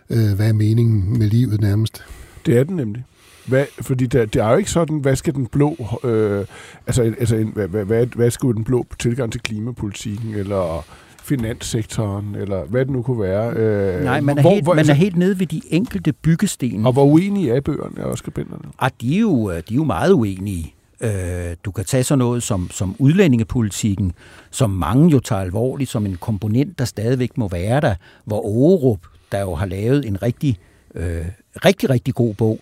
øh, 0.10 0.34
hvad 0.34 0.48
er 0.48 0.54
meningen 0.54 1.20
med 1.20 1.28
livet 1.28 1.62
nærmest. 1.62 2.04
Det 2.46 2.58
er 2.58 2.64
den 2.64 2.76
nemlig. 2.76 3.04
Hvad, 3.50 3.66
fordi 3.82 4.06
der, 4.06 4.26
det 4.26 4.42
er 4.42 4.52
jo 4.52 4.58
ikke 4.58 4.72
sådan, 4.72 4.98
hvad 4.98 5.16
skal 5.16 5.34
den 5.34 5.48
blå, 5.48 5.78
øh, 6.04 6.46
altså, 6.88 7.02
altså 7.04 7.36
en, 7.36 7.48
hvad, 7.48 7.68
hvad, 7.68 8.06
hvad, 8.06 8.32
skulle 8.32 8.56
den 8.56 8.64
blå 8.64 8.86
tilgang 9.00 9.32
til 9.32 9.42
klimapolitikken, 9.42 10.34
eller 10.36 10.86
finanssektoren, 11.24 12.36
eller 12.36 12.66
hvad 12.66 12.86
det 12.86 12.94
nu 12.94 13.02
kunne 13.02 13.22
være. 13.22 13.54
Øh, 13.54 14.04
Nej, 14.04 14.22
man 14.22 14.38
er, 14.38 14.42
hvor, 14.42 14.52
helt, 14.52 14.64
hvor, 14.64 14.74
man 14.74 14.80
altså, 14.80 14.92
er 14.92 14.96
helt 14.96 15.18
nede 15.18 15.40
ved 15.40 15.48
de 15.48 15.62
enkelte 15.70 16.14
byggesten. 16.14 16.86
Og 16.86 16.94
hvor 16.94 17.06
uenige 17.06 17.52
er 17.52 17.62
bøgerne 17.62 18.06
og 18.06 18.18
skribenterne? 18.18 18.64
Ah, 18.80 18.92
de, 19.02 19.16
er 19.16 19.20
jo, 19.20 19.52
de 19.52 19.56
er 19.58 19.76
jo 19.76 19.84
meget 19.84 20.12
uenige. 20.12 20.74
Øh, 21.02 21.56
du 21.66 21.72
kan 21.72 21.86
tage 21.86 22.04
sådan 22.04 22.20
noget 22.20 22.44
som, 22.44 22.70
som 22.72 22.96
udlændingepolitikken, 23.00 24.14
som 24.52 24.70
mange 24.70 25.10
jo 25.10 25.20
tager 25.20 25.42
alvorligt 25.42 25.90
som 25.90 26.06
en 26.06 26.18
komponent, 26.22 26.80
der 26.80 26.86
stadigvæk 26.86 27.38
må 27.38 27.48
være 27.48 27.82
der, 27.82 27.96
hvor 28.26 28.38
Aarup, 28.38 29.00
der 29.32 29.42
jo 29.42 29.56
har 29.56 29.66
lavet 29.66 30.06
en 30.06 30.22
rigtig, 30.22 30.58
øh, 30.96 31.26
rigtig, 31.66 31.90
rigtig 31.90 32.14
god 32.14 32.34
bog, 32.34 32.60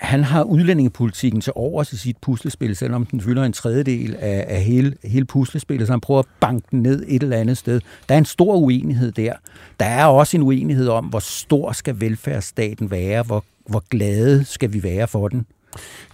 han 0.00 0.24
har 0.24 0.42
udlændingepolitikken 0.42 1.40
til 1.40 1.52
over 1.56 1.82
i 1.82 1.96
sit 1.96 2.16
puslespil, 2.16 2.76
selvom 2.76 3.06
den 3.06 3.20
fylder 3.20 3.44
en 3.44 3.52
tredjedel 3.52 4.16
af, 4.18 4.44
af 4.48 4.62
hele, 4.62 4.96
hele 5.04 5.24
puslespillet, 5.24 5.86
så 5.86 5.92
han 5.92 6.00
prøver 6.00 6.20
at 6.20 6.26
banke 6.40 6.66
den 6.70 6.82
ned 6.82 7.04
et 7.08 7.22
eller 7.22 7.36
andet 7.36 7.58
sted. 7.58 7.80
Der 8.08 8.14
er 8.14 8.18
en 8.18 8.24
stor 8.24 8.56
uenighed 8.56 9.12
der. 9.12 9.32
Der 9.80 9.86
er 9.86 10.04
også 10.04 10.36
en 10.36 10.42
uenighed 10.42 10.88
om, 10.88 11.04
hvor 11.04 11.18
stor 11.18 11.72
skal 11.72 12.00
velfærdsstaten 12.00 12.90
være, 12.90 13.22
hvor, 13.22 13.44
hvor 13.66 13.82
glade 13.90 14.44
skal 14.44 14.72
vi 14.72 14.82
være 14.82 15.08
for 15.08 15.28
den. 15.28 15.46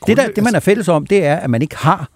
Det, 0.06 0.16
der, 0.16 0.28
det, 0.28 0.44
man 0.44 0.54
er 0.54 0.60
fælles 0.60 0.88
om, 0.88 1.06
det 1.06 1.24
er, 1.24 1.36
at 1.36 1.50
man 1.50 1.62
ikke 1.62 1.76
har, 1.76 2.08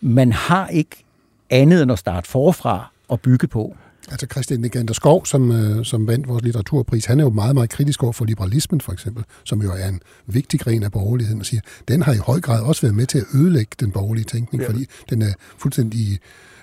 man 0.00 0.32
har 0.32 0.68
ikke 0.68 1.04
andet 1.50 1.82
end 1.82 1.92
at 1.92 1.98
starte 1.98 2.30
forfra 2.30 2.90
og 3.08 3.20
bygge 3.20 3.46
på. 3.46 3.76
Altså 4.10 4.26
Christian 4.26 4.60
Negander 4.60 4.94
Skov, 4.94 5.26
som, 5.26 5.52
øh, 5.52 5.84
som 5.84 6.06
vandt 6.06 6.28
vores 6.28 6.44
litteraturpris, 6.44 7.04
han 7.04 7.20
er 7.20 7.24
jo 7.24 7.30
meget, 7.30 7.54
meget 7.54 7.70
kritisk 7.70 8.02
over 8.02 8.12
for 8.12 8.24
liberalismen 8.24 8.80
for 8.80 8.92
eksempel, 8.92 9.24
som 9.44 9.62
jo 9.62 9.72
er 9.72 9.88
en 9.88 10.00
vigtig 10.26 10.60
gren 10.60 10.82
af 10.82 10.92
borgerligheden, 10.92 11.40
og 11.40 11.46
siger, 11.46 11.60
den 11.88 12.02
har 12.02 12.12
i 12.12 12.16
høj 12.16 12.40
grad 12.40 12.62
også 12.62 12.82
været 12.82 12.94
med 12.94 13.06
til 13.06 13.18
at 13.18 13.24
ødelægge 13.34 13.76
den 13.80 13.90
borgerlige 13.90 14.24
tænkning, 14.24 14.62
ja. 14.62 14.68
fordi 14.68 14.86
den 15.10 15.22
er 15.22 15.32
fuldstændig 15.58 16.18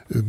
øh, 0.10 0.24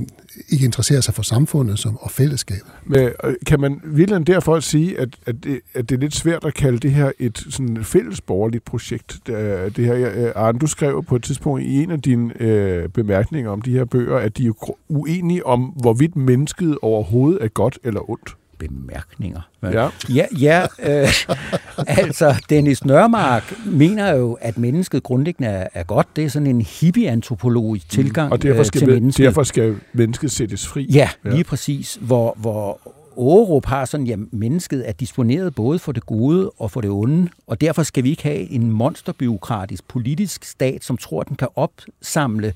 ikke 0.49 0.65
interesserer 0.65 1.01
sig 1.01 1.15
for 1.15 1.23
samfundet 1.23 1.79
som, 1.79 1.97
og 1.97 2.11
fællesskabet. 2.11 2.71
Men 2.85 3.11
øh, 3.25 3.35
kan 3.47 3.61
man 3.61 3.81
virkelig 3.85 4.27
derfor 4.27 4.61
sige, 4.61 5.01
at, 5.01 5.09
at, 5.27 5.45
det, 5.45 5.61
at 5.75 5.89
det 5.89 5.97
er 5.97 6.01
lidt 6.01 6.15
svært 6.15 6.45
at 6.45 6.55
kalde 6.55 6.79
det 6.79 6.91
her 6.91 7.13
et 7.19 7.47
sådan 7.51 7.85
fælles 7.85 8.21
borgerligt 8.21 8.65
projekt? 8.65 9.19
Det, 9.27 9.79
øh, 9.79 9.85
her, 9.85 10.27
øh, 10.27 10.33
Arne, 10.35 10.59
du 10.59 10.67
skrev 10.67 11.05
på 11.05 11.17
et 11.17 11.23
tidspunkt 11.23 11.63
i 11.63 11.83
en 11.83 11.91
af 11.91 12.03
dine 12.03 12.43
øh, 12.43 12.89
bemærkninger 12.89 13.51
om 13.51 13.63
de 13.63 13.73
her 13.73 13.85
bøger, 13.85 14.17
at 14.19 14.39
de 14.39 14.47
er 14.47 14.77
uenige 14.89 15.47
om, 15.47 15.63
hvorvidt 15.63 16.17
mennesket 16.17 16.79
overhovedet 16.83 17.45
er 17.45 17.49
godt 17.49 17.79
eller 17.85 18.11
ondt 18.11 18.37
bemærkninger. 18.69 19.41
Ja, 19.63 19.89
ja, 20.09 20.27
ja 20.41 20.67
øh, 20.83 21.09
altså 22.03 22.45
Dennis 22.51 22.85
Nørmark 22.85 23.55
mener 23.67 24.15
jo, 24.15 24.39
at 24.41 24.59
mennesket 24.59 25.03
grundlæggende 25.03 25.49
er, 25.51 25.69
er 25.75 25.83
godt. 25.83 26.17
Det 26.17 26.25
er 26.25 26.29
sådan 26.29 26.47
en 26.47 26.61
hippie-antropologisk 26.61 27.87
mm. 27.87 27.91
tilgang 27.91 28.29
mm. 28.29 28.33
og 28.33 28.43
derfor 28.43 28.61
øh, 28.61 28.67
skal 28.67 28.79
til 28.79 28.89
mennesket. 28.89 29.25
derfor 29.25 29.43
skal 29.43 29.77
mennesket 29.93 30.31
sættes 30.31 30.67
fri. 30.67 30.87
Ja, 30.95 31.09
ja. 31.25 31.31
lige 31.31 31.45
præcis. 31.45 31.99
Hvor, 32.01 32.37
hvor 32.39 32.81
Aarup 33.19 33.67
har 33.67 33.85
sådan, 33.85 34.07
ja, 34.07 34.17
mennesket 34.33 34.89
er 34.89 34.93
disponeret 34.93 35.55
både 35.55 35.79
for 35.79 35.93
det 35.93 36.07
gode 36.07 36.51
og 36.51 36.71
for 36.71 36.81
det 36.81 36.91
onde, 36.91 37.29
og 37.47 37.61
derfor 37.61 37.83
skal 37.83 38.05
vi 38.05 38.11
ikke 38.11 38.23
have 38.23 38.51
en 38.51 38.71
monsterbyråkratisk 38.71 39.89
politisk 39.89 40.45
stat, 40.45 40.85
som 40.85 40.97
tror, 40.97 41.23
den 41.23 41.37
kan 41.37 41.49
opsamle 41.55 42.53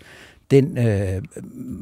den 0.50 0.78
øh, 0.78 1.22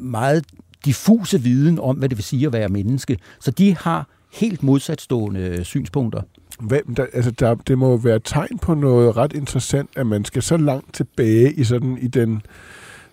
meget 0.03 0.45
diffuse 0.85 1.41
viden 1.41 1.79
om, 1.79 1.97
hvad 1.97 2.09
det 2.09 2.19
vil 2.19 2.25
sige 2.25 2.47
at 2.47 2.53
være 2.53 2.69
menneske. 2.69 3.19
Så 3.41 3.51
de 3.51 3.77
har 3.77 4.09
helt 4.33 4.63
modsatstående 4.63 5.41
øh, 5.41 5.65
synspunkter. 5.65 6.23
Hvem 6.61 6.95
der, 6.95 7.07
altså 7.13 7.31
der, 7.31 7.55
det 7.55 7.79
må 7.79 7.97
være 7.97 8.19
tegn 8.25 8.59
på 8.59 8.75
noget 8.75 9.17
ret 9.17 9.33
interessant, 9.33 9.91
at 9.97 10.07
man 10.07 10.25
skal 10.25 10.43
så 10.43 10.57
langt 10.57 10.95
tilbage 10.95 11.53
i 11.53 11.65
sådan 11.65 11.99
i 11.99 12.09
den 12.09 12.43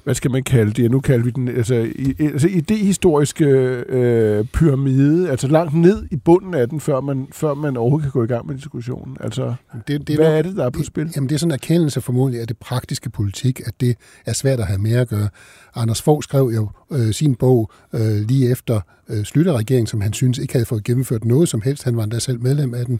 hvad 0.03 0.15
skal 0.15 0.31
man 0.31 0.43
kalde 0.43 0.71
det? 0.71 0.91
Nu 0.91 0.99
kalder 0.99 1.23
vi 1.25 1.31
den 1.31 1.47
altså, 1.47 1.75
i, 1.95 2.15
altså 2.19 2.47
idehistoriske 2.47 3.45
øh, 3.89 4.45
pyramide, 4.45 5.29
altså 5.29 5.47
langt 5.47 5.73
ned 5.73 6.05
i 6.11 6.15
bunden 6.15 6.53
af 6.53 6.69
den, 6.69 6.79
før 6.79 7.01
man, 7.01 7.27
før 7.31 7.53
man 7.53 7.77
overhovedet 7.77 8.03
kan 8.03 8.19
gå 8.19 8.23
i 8.23 8.27
gang 8.27 8.47
med 8.47 8.55
diskussionen. 8.55 9.17
Altså, 9.19 9.53
det, 9.87 10.07
det 10.07 10.15
hvad 10.15 10.37
er, 10.37 10.41
det, 10.41 10.55
der 10.55 10.65
er 10.65 10.69
på 10.69 10.83
spil? 10.83 11.11
Jamen, 11.15 11.29
det 11.29 11.35
er 11.35 11.39
sådan 11.39 11.51
en 11.51 11.53
erkendelse 11.53 12.01
formodentlig 12.01 12.41
af 12.41 12.47
det 12.47 12.57
praktiske 12.57 13.09
politik, 13.09 13.61
at 13.65 13.73
det 13.79 13.97
er 14.25 14.33
svært 14.33 14.59
at 14.59 14.67
have 14.67 14.79
mere 14.79 14.99
at 14.99 15.09
gøre. 15.09 15.29
Anders 15.75 16.01
Fogh 16.01 16.23
skrev 16.23 16.51
jo 16.55 16.69
øh, 16.91 17.13
sin 17.13 17.35
bog 17.35 17.71
øh, 17.93 18.01
lige 18.01 18.51
efter 18.51 18.81
øh, 19.09 19.23
Slytterregeringen, 19.23 19.87
som 19.87 20.01
han 20.01 20.13
synes 20.13 20.37
ikke 20.37 20.53
havde 20.53 20.65
fået 20.65 20.83
gennemført 20.83 21.25
noget 21.25 21.49
som 21.49 21.61
helst. 21.61 21.83
Han 21.83 21.97
var 21.97 22.03
endda 22.03 22.19
selv 22.19 22.41
medlem 22.41 22.73
af 22.73 22.85
den. 22.85 22.99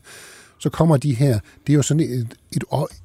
Så 0.60 0.70
kommer 0.70 0.98
de 0.98 1.14
her, 1.14 1.40
det 1.68 1.74
er 1.74 1.78
jo 1.78 1.82
sådan 1.82 2.04
et, 2.04 2.28
et, 2.52 2.64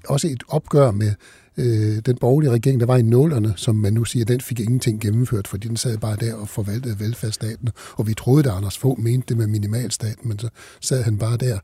også 0.08 0.28
et 0.28 0.42
opgør 0.48 0.90
med 0.90 1.12
øh, 1.58 1.98
den 2.06 2.16
borgerlige 2.16 2.50
regering, 2.50 2.80
der 2.80 2.86
var 2.86 2.96
i 2.96 3.02
nålerne, 3.02 3.52
som 3.56 3.74
man 3.74 3.92
nu 3.92 4.04
siger, 4.04 4.24
den 4.24 4.40
fik 4.40 4.60
ingenting 4.60 5.00
gennemført, 5.00 5.48
fordi 5.48 5.68
den 5.68 5.76
sad 5.76 5.98
bare 5.98 6.16
der 6.16 6.34
og 6.34 6.48
forvaltede 6.48 7.00
velfærdsstaten. 7.00 7.68
Og 7.92 8.06
vi 8.06 8.14
troede, 8.14 8.50
at 8.50 8.56
Anders 8.56 8.78
Fogh 8.78 9.00
mente 9.00 9.26
det 9.28 9.36
med 9.36 9.46
minimalstaten, 9.46 10.28
men 10.28 10.38
så 10.38 10.48
sad 10.80 11.02
han 11.02 11.18
bare 11.18 11.36
der 11.36 11.58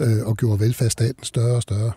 øh, 0.00 0.26
og 0.26 0.36
gjorde 0.36 0.60
velfærdsstaten 0.60 1.24
større 1.24 1.56
og 1.56 1.62
større. 1.62 1.92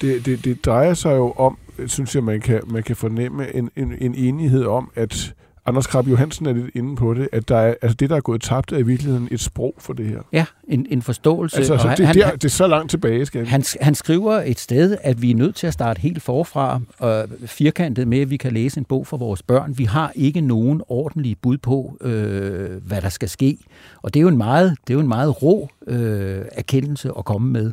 Det, 0.00 0.26
det, 0.26 0.44
det 0.44 0.64
drejer 0.64 0.94
sig 0.94 1.16
jo 1.16 1.32
om, 1.32 1.58
synes 1.86 2.14
jeg, 2.14 2.24
man 2.24 2.40
kan, 2.40 2.60
man 2.66 2.82
kan 2.82 2.96
fornemme 2.96 3.54
en, 3.54 3.70
en, 3.76 3.92
en 4.00 4.14
enighed 4.14 4.64
om, 4.64 4.90
at 4.94 5.34
Anders 5.66 5.86
Krab 5.86 6.06
Johansen 6.08 6.46
er 6.46 6.52
lidt 6.52 6.70
inde 6.74 6.96
på 6.96 7.14
det, 7.14 7.28
at 7.32 7.48
der 7.48 7.56
er, 7.56 7.74
altså 7.82 7.96
det, 7.96 8.10
der 8.10 8.16
er 8.16 8.20
gået 8.20 8.42
tabt, 8.42 8.72
er 8.72 8.76
i 8.76 8.82
virkeligheden 8.82 9.28
et 9.30 9.40
sprog 9.40 9.74
for 9.78 9.92
det 9.92 10.06
her. 10.06 10.20
Ja, 10.32 10.44
en, 10.68 10.86
en 10.90 11.02
forståelse. 11.02 11.56
Altså, 11.56 11.72
altså 11.72 11.94
det, 11.96 12.06
han, 12.06 12.16
der, 12.16 12.30
det 12.30 12.44
er 12.44 12.48
så 12.48 12.66
langt 12.66 12.90
tilbage, 12.90 13.26
skal 13.26 13.46
han, 13.46 13.64
han 13.80 13.94
skriver 13.94 14.32
et 14.32 14.58
sted, 14.58 14.96
at 15.02 15.22
vi 15.22 15.30
er 15.30 15.34
nødt 15.34 15.54
til 15.54 15.66
at 15.66 15.72
starte 15.72 16.00
helt 16.00 16.22
forfra, 16.22 16.80
og 16.98 17.28
firkantet 17.46 18.08
med, 18.08 18.20
at 18.20 18.30
vi 18.30 18.36
kan 18.36 18.52
læse 18.52 18.78
en 18.78 18.84
bog 18.84 19.06
for 19.06 19.16
vores 19.16 19.42
børn. 19.42 19.78
Vi 19.78 19.84
har 19.84 20.12
ikke 20.14 20.40
nogen 20.40 20.82
ordentlige 20.88 21.36
bud 21.42 21.58
på, 21.58 21.96
øh, 22.00 22.86
hvad 22.86 23.02
der 23.02 23.08
skal 23.08 23.28
ske. 23.28 23.58
Og 24.02 24.14
det 24.14 24.20
er 24.20 24.22
jo 24.22 24.28
en 24.28 24.38
meget, 24.38 24.76
det 24.86 24.92
er 24.92 24.94
jo 24.94 25.00
en 25.00 25.08
meget 25.08 25.42
rå 25.42 25.68
øh, 25.86 26.44
erkendelse 26.52 27.10
at 27.18 27.24
komme 27.24 27.52
med. 27.52 27.72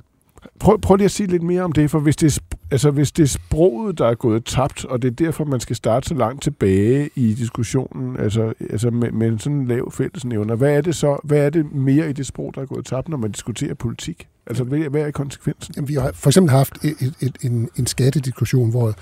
Prøv, 0.59 0.81
prøv 0.81 0.95
lige 0.95 1.05
at 1.05 1.11
sige 1.11 1.27
lidt 1.27 1.43
mere 1.43 1.61
om 1.61 1.71
det, 1.71 1.91
for 1.91 1.99
hvis 1.99 2.15
det, 2.15 2.37
er, 2.37 2.56
altså, 2.71 2.91
hvis 2.91 3.11
det 3.11 3.23
er 3.23 3.27
sproget, 3.27 3.97
der 3.97 4.07
er 4.07 4.15
gået 4.15 4.45
tabt, 4.45 4.85
og 4.85 5.01
det 5.01 5.07
er 5.07 5.15
derfor, 5.25 5.45
man 5.45 5.59
skal 5.59 5.75
starte 5.75 6.07
så 6.07 6.13
langt 6.13 6.43
tilbage 6.43 7.09
i 7.15 7.33
diskussionen, 7.33 8.19
altså, 8.19 8.53
altså 8.69 8.89
med, 8.89 9.11
med 9.11 9.39
sådan 9.39 9.57
en 9.57 9.67
lav 9.67 9.91
fællesnævner, 9.91 10.55
hvad 10.55 10.71
er 10.71 10.81
det 10.81 10.95
så, 10.95 11.17
hvad 11.23 11.37
er 11.37 11.49
det 11.49 11.73
mere 11.73 12.09
i 12.09 12.13
det 12.13 12.25
sprog, 12.25 12.51
der 12.55 12.61
er 12.61 12.65
gået 12.65 12.85
tabt, 12.85 13.09
når 13.09 13.17
man 13.17 13.31
diskuterer 13.31 13.73
politik? 13.73 14.27
Altså, 14.47 14.63
hvad, 14.63 14.79
hvad 14.79 15.01
er 15.01 15.11
konsekvensen? 15.11 15.73
Jamen, 15.75 15.87
vi 15.87 15.93
har 15.93 16.11
for 16.13 16.29
eksempel 16.29 16.51
haft 16.51 16.73
et, 16.83 16.95
et, 16.99 17.13
et, 17.21 17.37
en, 17.41 17.69
en 17.75 17.87
skattediskussion, 17.87 18.69
hvor 18.69 18.93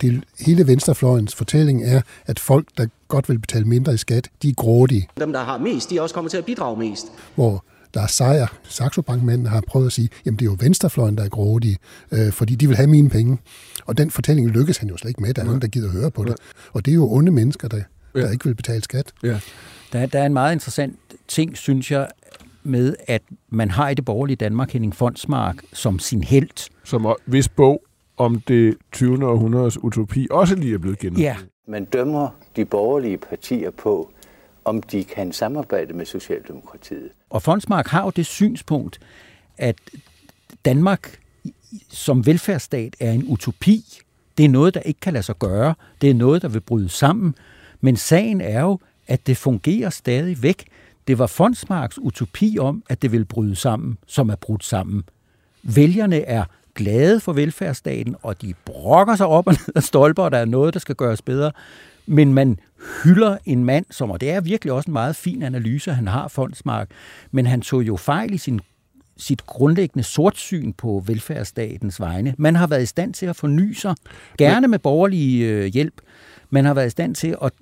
det, 0.00 0.24
hele 0.40 0.66
venstrefløjens 0.66 1.34
fortælling 1.34 1.84
er, 1.84 2.00
at 2.26 2.38
folk, 2.38 2.68
der 2.78 2.86
godt 3.08 3.28
vil 3.28 3.38
betale 3.38 3.64
mindre 3.64 3.94
i 3.94 3.96
skat, 3.96 4.28
de 4.42 4.48
er 4.48 4.54
grådige. 4.54 5.08
Dem, 5.18 5.32
der 5.32 5.40
har 5.40 5.58
mest, 5.58 5.90
de 5.90 5.96
er 5.96 6.02
også 6.02 6.14
kommet 6.14 6.30
til 6.30 6.38
at 6.38 6.44
bidrage 6.44 6.78
mest. 6.78 7.06
Hvor 7.34 7.64
der 7.98 8.04
er 8.04 8.08
sejr. 8.08 8.46
Saxo 8.62 9.02
Bankmændene 9.02 9.48
har 9.48 9.62
prøvet 9.66 9.86
at 9.86 9.92
sige, 9.92 10.08
jamen 10.26 10.38
det 10.38 10.44
er 10.46 10.50
jo 10.50 10.56
venstrefløjen, 10.60 11.16
der 11.16 11.24
er 11.24 11.28
grådige, 11.28 11.78
øh, 12.12 12.32
fordi 12.32 12.54
de 12.54 12.66
vil 12.66 12.76
have 12.76 12.86
mine 12.86 13.10
penge. 13.10 13.38
Og 13.86 13.98
den 13.98 14.10
fortælling 14.10 14.50
lykkes 14.50 14.78
han 14.78 14.88
jo 14.88 14.96
slet 14.96 15.08
ikke 15.08 15.22
med. 15.22 15.34
Der 15.34 15.42
er 15.42 15.44
ja. 15.44 15.46
nogen, 15.46 15.62
der 15.62 15.68
gider 15.68 15.90
høre 15.90 16.10
på 16.10 16.24
det. 16.24 16.36
Og 16.72 16.84
det 16.84 16.90
er 16.90 16.94
jo 16.94 17.12
onde 17.12 17.32
mennesker, 17.32 17.68
der, 17.68 17.82
der 18.14 18.20
ja. 18.20 18.30
ikke 18.30 18.44
vil 18.44 18.54
betale 18.54 18.82
skat. 18.82 19.12
Ja. 19.22 19.40
Der, 19.92 20.06
der 20.06 20.20
er 20.20 20.26
en 20.26 20.32
meget 20.32 20.52
interessant 20.52 20.98
ting, 21.28 21.56
synes 21.56 21.90
jeg, 21.90 22.08
med, 22.62 22.94
at 23.06 23.22
man 23.48 23.70
har 23.70 23.88
i 23.88 23.94
det 23.94 24.04
borgerlige 24.04 24.36
Danmark 24.36 24.72
Henning 24.72 24.94
Fondsmark 24.94 25.56
som 25.72 25.98
sin 25.98 26.22
held. 26.22 26.70
Som 26.84 27.16
hvis 27.24 27.48
bog 27.48 27.82
om 28.16 28.40
det 28.40 28.76
20. 28.92 29.26
århundredes 29.26 29.84
utopi 29.84 30.26
også 30.30 30.54
lige 30.54 30.74
er 30.74 30.78
blevet 30.78 30.98
gennem. 30.98 31.20
Ja. 31.20 31.36
Man 31.68 31.84
dømmer 31.84 32.28
de 32.56 32.64
borgerlige 32.64 33.16
partier 33.16 33.70
på, 33.70 34.10
om 34.68 34.82
de 34.82 35.04
kan 35.04 35.32
samarbejde 35.32 35.92
med 35.92 36.06
Socialdemokratiet. 36.06 37.10
Og 37.30 37.42
Fondsmark 37.42 37.86
har 37.86 38.04
jo 38.04 38.10
det 38.10 38.26
synspunkt, 38.26 39.00
at 39.58 39.76
Danmark 40.64 41.18
som 41.88 42.26
velfærdsstat 42.26 42.96
er 43.00 43.12
en 43.12 43.24
utopi. 43.28 43.84
Det 44.38 44.44
er 44.44 44.48
noget, 44.48 44.74
der 44.74 44.80
ikke 44.80 45.00
kan 45.00 45.12
lade 45.12 45.22
sig 45.22 45.38
gøre. 45.38 45.74
Det 46.00 46.10
er 46.10 46.14
noget, 46.14 46.42
der 46.42 46.48
vil 46.48 46.60
bryde 46.60 46.88
sammen. 46.88 47.34
Men 47.80 47.96
sagen 47.96 48.40
er 48.40 48.60
jo, 48.60 48.78
at 49.06 49.26
det 49.26 49.36
fungerer 49.36 49.90
stadig 49.90 50.42
væk. 50.42 50.64
Det 51.08 51.18
var 51.18 51.26
Fondsmarks 51.26 51.98
utopi 51.98 52.58
om, 52.60 52.82
at 52.88 53.02
det 53.02 53.12
vil 53.12 53.24
bryde 53.24 53.56
sammen, 53.56 53.98
som 54.06 54.28
er 54.28 54.36
brudt 54.36 54.64
sammen. 54.64 55.02
Vælgerne 55.62 56.20
er 56.20 56.44
glade 56.74 57.20
for 57.20 57.32
velfærdsstaten, 57.32 58.16
og 58.22 58.42
de 58.42 58.54
brokker 58.64 59.16
sig 59.16 59.26
op 59.26 59.46
og 59.46 59.52
ned 59.52 59.74
af 59.76 59.82
stolper, 59.82 60.22
og 60.22 60.30
der 60.30 60.38
er 60.38 60.44
noget, 60.44 60.74
der 60.74 60.80
skal 60.80 60.94
gøres 60.94 61.22
bedre 61.22 61.52
men 62.08 62.34
man 62.34 62.58
hylder 63.04 63.36
en 63.44 63.64
mand, 63.64 63.86
som, 63.90 64.10
og 64.10 64.20
det 64.20 64.30
er 64.30 64.40
virkelig 64.40 64.72
også 64.72 64.90
en 64.90 64.92
meget 64.92 65.16
fin 65.16 65.42
analyse, 65.42 65.92
han 65.92 66.06
har, 66.06 66.28
Fondsmark, 66.28 66.90
men 67.30 67.46
han 67.46 67.60
tog 67.60 67.82
jo 67.82 67.96
fejl 67.96 68.34
i 68.34 68.38
sin 68.38 68.60
sit 69.18 69.46
grundlæggende 69.46 70.02
sortsyn 70.02 70.72
på 70.72 71.02
velfærdsstatens 71.06 72.00
vegne. 72.00 72.34
Man 72.38 72.56
har 72.56 72.66
været 72.66 72.82
i 72.82 72.86
stand 72.86 73.14
til 73.14 73.26
at 73.26 73.36
forny 73.36 73.72
sig, 73.72 73.94
gerne 74.38 74.68
med 74.68 74.78
borgerlig 74.78 75.42
øh, 75.42 75.64
hjælp. 75.64 76.00
Man 76.50 76.64
har 76.64 76.74
været 76.74 76.86
i 76.86 76.90
stand 76.90 77.14
til 77.14 77.36
at 77.42 77.52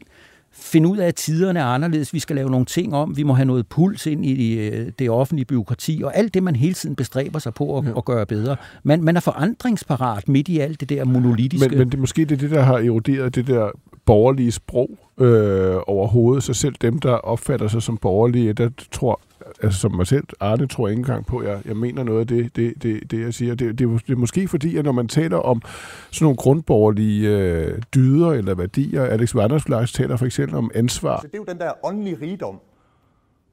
finde 0.59 0.89
ud 0.89 0.97
af, 0.97 1.07
at 1.07 1.15
tiderne 1.15 1.61
er 1.61 1.65
anderledes. 1.65 2.13
Vi 2.13 2.19
skal 2.19 2.37
lave 2.37 2.51
nogle 2.51 2.67
ting 2.67 2.95
om. 2.95 3.17
Vi 3.17 3.23
må 3.23 3.33
have 3.35 3.47
noget 3.47 3.67
puls 3.67 4.07
ind 4.07 4.27
i 4.27 4.59
øh, 4.59 4.93
det 4.99 5.11
offentlige 5.11 5.47
byråkrati, 5.47 6.01
og 6.05 6.17
alt 6.17 6.35
det, 6.35 6.43
man 6.43 6.57
hele 6.57 6.75
tiden 6.75 6.97
bestræber 6.97 7.39
sig 7.39 7.55
på 7.55 7.79
at, 7.79 7.85
ja. 7.85 7.99
at 7.99 8.05
gøre 8.05 8.27
bedre. 8.27 8.57
Man, 8.83 9.05
man 9.05 9.17
er 9.17 9.21
forandringsparat 9.21 10.29
midt 10.29 10.49
i 10.49 10.59
alt 10.59 10.81
det 10.81 10.89
der 10.89 11.05
monolitiske. 11.05 11.69
Men, 11.69 11.79
men 11.79 11.89
det 11.89 11.95
er 11.95 12.01
måske 12.01 12.25
det, 12.25 12.41
det, 12.41 12.51
der 12.51 12.63
har 12.63 12.79
eroderet 12.79 13.35
det 13.35 13.47
der 13.47 13.71
borgerlige 14.07 14.53
sprog 14.53 14.91
øh, 15.21 15.77
overhovedet, 15.87 16.43
så 16.43 16.55
selv 16.55 16.75
dem, 16.81 16.99
der 16.99 17.13
opfatter 17.13 17.69
sig 17.69 17.83
som 17.83 17.97
borgerlige, 17.97 18.53
der 18.53 18.71
tror, 18.93 19.21
altså 19.63 19.81
som 19.81 19.95
mig 19.95 20.07
selv, 20.07 20.25
Arne 20.41 20.67
tror 20.67 20.89
ikke 20.89 21.01
engang 21.01 21.27
på, 21.27 21.43
jeg, 21.43 21.61
jeg 21.65 21.77
mener 21.77 22.03
noget 22.03 22.21
af 22.21 22.27
det, 22.27 22.57
det, 22.57 22.83
det, 22.83 23.11
det 23.11 23.21
jeg 23.21 23.35
siger. 23.35 23.55
Det, 23.55 23.79
det, 23.79 24.07
det 24.07 24.13
er 24.13 24.17
måske 24.17 24.49
fordi, 24.49 24.77
at 24.77 24.85
når 24.85 24.93
man 24.93 25.09
taler 25.09 25.37
om 25.37 25.63
sådan 26.11 26.25
nogle 26.25 26.37
grundborgerlige 26.37 27.29
øh, 27.29 27.83
dyder 27.95 28.33
eller 28.33 28.55
værdier, 28.55 29.05
Alex 29.05 29.35
Vandersflags 29.35 29.93
taler 29.93 30.17
for 30.17 30.27
eksempel 30.27 30.57
om 30.57 30.71
ansvar. 30.75 31.21
Så 31.21 31.27
det 31.27 31.35
er 31.35 31.39
jo 31.39 31.45
den 31.49 31.59
der 31.59 31.73
åndelige 31.87 32.19
rigdom 32.23 32.61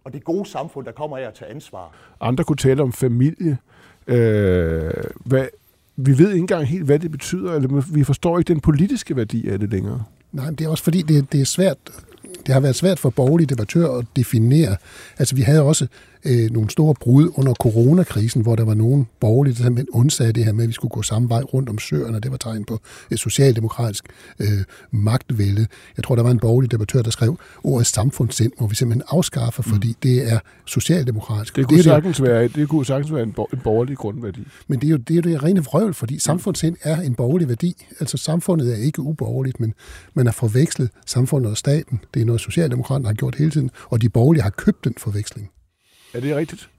og 0.04 0.14
det 0.14 0.24
gode 0.24 0.50
samfund, 0.50 0.86
der 0.86 0.92
kommer 0.92 1.18
af 1.18 1.22
at 1.22 1.34
tage 1.34 1.52
ansvar. 1.52 1.92
Andre 2.22 2.44
kunne 2.44 2.58
tale 2.58 2.82
om 2.84 2.92
familie. 2.92 3.58
Øh, 4.08 4.92
hvad, 5.26 5.46
vi 5.96 6.18
ved 6.18 6.28
ikke 6.28 6.40
engang 6.40 6.66
helt, 6.68 6.86
hvad 6.86 7.00
det 7.00 7.12
betyder, 7.12 7.54
eller 7.54 7.84
vi 7.94 8.04
forstår 8.04 8.40
ikke 8.40 8.54
den 8.54 8.60
politiske 8.60 9.16
værdi 9.16 9.50
af 9.50 9.60
det 9.60 9.70
længere. 9.70 10.04
Nej, 10.32 10.50
det 10.50 10.62
er 10.62 10.70
også 10.70 10.84
fordi, 10.84 11.02
det, 11.02 11.32
det 11.32 11.42
er 11.42 11.46
svært 11.46 11.78
det 12.46 12.54
har 12.54 12.60
været 12.60 12.76
svært 12.76 13.00
for 13.00 13.10
borgerlige 13.10 13.48
debattører 13.48 13.98
at 13.98 14.06
definere. 14.16 14.76
Altså, 15.20 15.36
vi 15.36 15.42
havde 15.42 15.62
også 15.62 15.88
øh, 16.26 16.52
nogle 16.52 16.70
store 16.70 16.96
brud 16.96 17.32
under 17.36 17.54
coronakrisen, 17.54 18.42
hvor 18.42 18.56
der 18.56 18.66
var 18.66 18.74
nogen 18.74 19.08
borgerlige, 19.20 19.54
der 19.54 19.64
simpelthen 19.64 19.90
undsagde 19.94 20.34
det 20.34 20.46
her 20.46 20.54
med, 20.54 20.64
at 20.64 20.68
vi 20.68 20.74
skulle 20.74 20.92
gå 20.92 21.02
samme 21.02 21.30
vej 21.30 21.42
rundt 21.42 21.70
om 21.70 21.80
søerne. 21.80 22.20
Det 22.20 22.32
var 22.32 22.38
tegn 22.38 22.64
på 22.66 22.80
et 23.12 23.20
socialdemokratisk 23.20 24.06
øh, 24.40 24.48
magtvælde. 24.92 25.68
Jeg 25.98 26.04
tror, 26.04 26.16
der 26.16 26.24
var 26.24 26.32
en 26.32 26.40
borgerlig 26.40 26.72
debattør, 26.72 27.02
der 27.02 27.12
skrev, 27.12 27.40
ordet 27.64 27.88
samfundssind 27.88 28.52
må 28.60 28.68
vi 28.68 28.76
simpelthen 28.76 29.04
afskaffe, 29.10 29.64
fordi 29.64 29.88
mm. 29.88 29.96
det 30.04 30.32
er 30.32 30.40
socialdemokratisk. 30.66 31.56
Det 31.56 31.68
kunne, 31.68 31.78
det, 31.78 31.84
sagtens 31.84 32.18
det, 32.18 32.26
være, 32.26 32.48
det 32.48 32.70
kunne 32.70 32.86
sagtens 32.86 33.14
være 33.14 33.24
en, 33.24 33.36
en 33.54 33.60
borgerlig 33.64 33.98
grundværdi. 33.98 34.48
Men 34.68 34.80
det 34.80 34.88
er 34.88 34.92
jo 34.92 34.98
det, 34.98 35.18
er 35.18 35.22
det 35.22 35.44
rene 35.44 35.64
vrøvl, 35.64 35.94
fordi 35.94 36.20
samfundssind 36.20 36.76
er 36.84 37.02
en 37.02 37.16
borgerlig 37.16 37.48
værdi. 37.48 37.86
Altså 38.00 38.18
samfundet 38.18 38.74
er 38.74 38.78
ikke 38.78 39.02
uborgerligt, 39.02 39.60
men 39.60 39.74
man 40.14 40.26
har 40.26 40.34
forvekslet 40.34 40.90
samfundet 41.06 41.52
og 41.52 41.58
staten. 41.58 42.00
Det 42.14 42.22
er 42.22 42.26
noget, 42.26 42.42
Socialdemokraterne 42.42 43.08
har 43.08 43.14
gjort 43.14 43.36
hele 43.36 43.52
tiden, 43.52 43.70
og 43.90 44.02
de 44.02 44.10
borgerlige 44.10 44.44
har 44.44 44.50
købt 44.50 44.84
den 44.84 44.94
forveksling. 44.98 45.50
Er 46.14 46.20
det 46.20 46.36
rigtigt? 46.36 46.70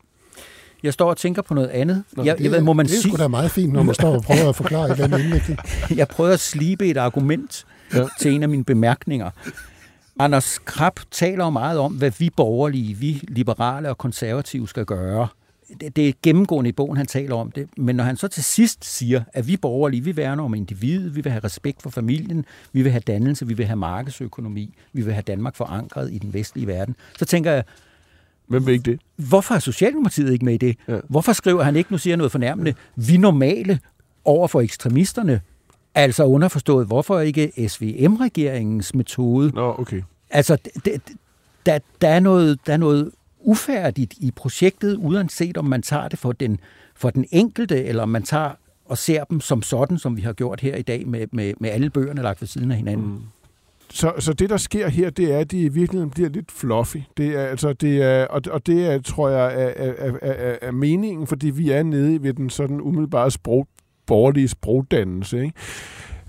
Jeg 0.82 0.92
står 0.92 1.10
og 1.10 1.16
tænker 1.16 1.42
på 1.42 1.54
noget 1.54 1.68
andet. 1.68 2.04
Nå, 2.12 2.24
jeg, 2.24 2.38
det, 2.38 2.44
jeg 2.44 2.52
ved, 2.52 2.60
må 2.60 2.72
man 2.72 2.86
det 2.86 2.96
er 2.96 3.08
sgu 3.08 3.16
da 3.16 3.28
meget 3.28 3.50
fint, 3.50 3.72
når 3.72 3.82
man 3.82 3.94
står 3.94 4.14
og 4.14 4.22
prøver 4.22 4.48
at 4.48 4.56
forklare 4.56 4.84
et 4.84 5.00
eller 5.00 5.18
andet 5.18 5.58
Jeg 5.98 6.08
prøver 6.08 6.32
at 6.32 6.40
slibe 6.40 6.86
et 6.86 6.96
argument 6.96 7.66
ja. 7.94 8.04
til 8.20 8.32
en 8.32 8.42
af 8.42 8.48
mine 8.48 8.64
bemærkninger. 8.64 9.30
Anders 10.18 10.58
Krab 10.58 11.00
taler 11.10 11.44
jo 11.44 11.50
meget 11.50 11.78
om, 11.78 11.92
hvad 11.92 12.12
vi 12.18 12.30
borgerlige, 12.36 12.94
vi 12.94 13.22
liberale 13.28 13.88
og 13.88 13.98
konservative 13.98 14.68
skal 14.68 14.84
gøre. 14.84 15.28
Det, 15.80 15.96
det 15.96 16.08
er 16.08 16.12
gennemgående 16.22 16.68
i 16.68 16.72
bogen, 16.72 16.96
han 16.96 17.06
taler 17.06 17.34
om 17.36 17.50
det. 17.52 17.68
Men 17.76 17.96
når 17.96 18.04
han 18.04 18.16
så 18.16 18.28
til 18.28 18.44
sidst 18.44 18.84
siger, 18.84 19.22
at 19.32 19.48
vi 19.48 19.56
borgerlige, 19.56 20.04
vi 20.04 20.16
værner 20.16 20.44
om 20.44 20.54
individet, 20.54 21.16
vi 21.16 21.20
vil 21.20 21.32
have 21.32 21.44
respekt 21.44 21.82
for 21.82 21.90
familien, 21.90 22.44
vi 22.72 22.82
vil 22.82 22.92
have 22.92 23.02
dannelse, 23.06 23.46
vi 23.46 23.54
vil 23.54 23.66
have 23.66 23.76
markedsøkonomi, 23.76 24.74
vi 24.92 25.02
vil 25.02 25.12
have 25.12 25.22
Danmark 25.22 25.56
forankret 25.56 26.12
i 26.12 26.18
den 26.18 26.34
vestlige 26.34 26.66
verden, 26.66 26.96
så 27.18 27.24
tænker 27.24 27.52
jeg, 27.52 27.64
Hvem 28.48 28.66
vil 28.66 28.72
ikke 28.72 28.90
det? 28.90 29.00
Hvorfor 29.16 29.54
er 29.54 29.58
Socialdemokratiet 29.58 30.32
ikke 30.32 30.44
med 30.44 30.54
i 30.54 30.56
det? 30.56 30.76
Ja. 30.88 30.98
Hvorfor 31.08 31.32
skriver 31.32 31.62
han 31.62 31.76
ikke, 31.76 31.92
nu 31.92 31.98
siger 31.98 32.16
noget 32.16 32.32
fornærmende, 32.32 32.74
vi 32.96 33.16
normale 33.16 33.80
over 34.24 34.48
for 34.48 34.60
ekstremisterne? 34.60 35.40
Altså 35.94 36.24
underforstået, 36.24 36.86
hvorfor 36.86 37.20
ikke 37.20 37.68
SVM-regeringens 37.68 38.94
metode? 38.94 39.50
Nå, 39.54 39.74
okay. 39.78 40.02
Altså, 40.30 40.56
det, 40.84 41.02
der, 41.66 41.78
der, 42.00 42.08
er 42.08 42.20
noget, 42.20 42.58
der 42.66 42.72
er 42.72 42.76
noget 42.76 43.10
ufærdigt 43.40 44.14
i 44.16 44.30
projektet, 44.30 44.96
uanset 45.00 45.56
om 45.56 45.64
man 45.64 45.82
tager 45.82 46.08
det 46.08 46.18
for 46.18 46.32
den, 46.32 46.58
for 46.94 47.10
den 47.10 47.24
enkelte, 47.30 47.84
eller 47.84 48.02
om 48.02 48.08
man 48.08 48.22
tager 48.22 48.50
og 48.84 48.98
ser 48.98 49.24
dem 49.24 49.40
som 49.40 49.62
sådan, 49.62 49.98
som 49.98 50.16
vi 50.16 50.22
har 50.22 50.32
gjort 50.32 50.60
her 50.60 50.76
i 50.76 50.82
dag 50.82 51.08
med, 51.08 51.26
med, 51.32 51.54
med 51.60 51.70
alle 51.70 51.90
bøgerne 51.90 52.22
lagt 52.22 52.40
ved 52.40 52.48
siden 52.48 52.70
af 52.70 52.76
hinanden. 52.76 53.06
Mm. 53.06 53.20
Så, 53.94 54.12
så 54.18 54.32
det, 54.32 54.50
der 54.50 54.56
sker 54.56 54.88
her, 54.88 55.10
det 55.10 55.32
er, 55.32 55.38
at 55.38 55.50
de 55.50 55.60
i 55.60 55.68
virkeligheden 55.68 56.10
bliver 56.10 56.28
lidt 56.28 56.52
fluffy. 56.52 56.96
Det 57.16 57.36
er, 57.36 57.44
altså, 57.44 57.72
det 57.72 58.02
er, 58.02 58.26
og, 58.26 58.42
og 58.50 58.66
det 58.66 58.86
er, 58.86 59.00
tror 59.00 59.28
jeg, 59.28 59.62
er, 59.62 59.72
er, 59.76 60.12
er, 60.22 60.56
er 60.62 60.70
meningen, 60.70 61.26
fordi 61.26 61.50
vi 61.50 61.70
er 61.70 61.82
nede 61.82 62.22
ved 62.22 62.32
den 62.34 62.50
sådan 62.50 62.80
umiddelbare 62.80 63.30
sprog, 63.30 63.68
borgerlige 64.06 64.48
sprogdannelse. 64.48 65.42
Ikke? 65.42 65.52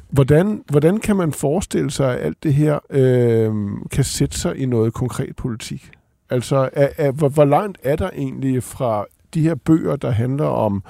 Hvordan, 0.09 0.63
hvordan 0.69 0.99
kan 0.99 1.15
man 1.15 1.31
forestille 1.31 1.91
sig, 1.91 2.13
at 2.13 2.25
alt 2.25 2.43
det 2.43 2.53
her 2.53 2.79
øh, 2.89 3.53
kan 3.91 4.03
sætte 4.03 4.39
sig 4.39 4.57
i 4.57 4.65
noget 4.65 4.93
konkret 4.93 5.35
politik? 5.35 5.91
Altså, 6.29 6.69
er, 6.73 6.89
er, 6.97 7.11
hvor, 7.11 7.29
hvor 7.29 7.45
langt 7.45 7.77
er 7.83 7.95
der 7.95 8.09
egentlig 8.09 8.63
fra 8.63 9.05
de 9.33 9.41
her 9.41 9.55
bøger, 9.55 9.95
der 9.95 10.11
handler 10.11 10.45
om 10.45 10.83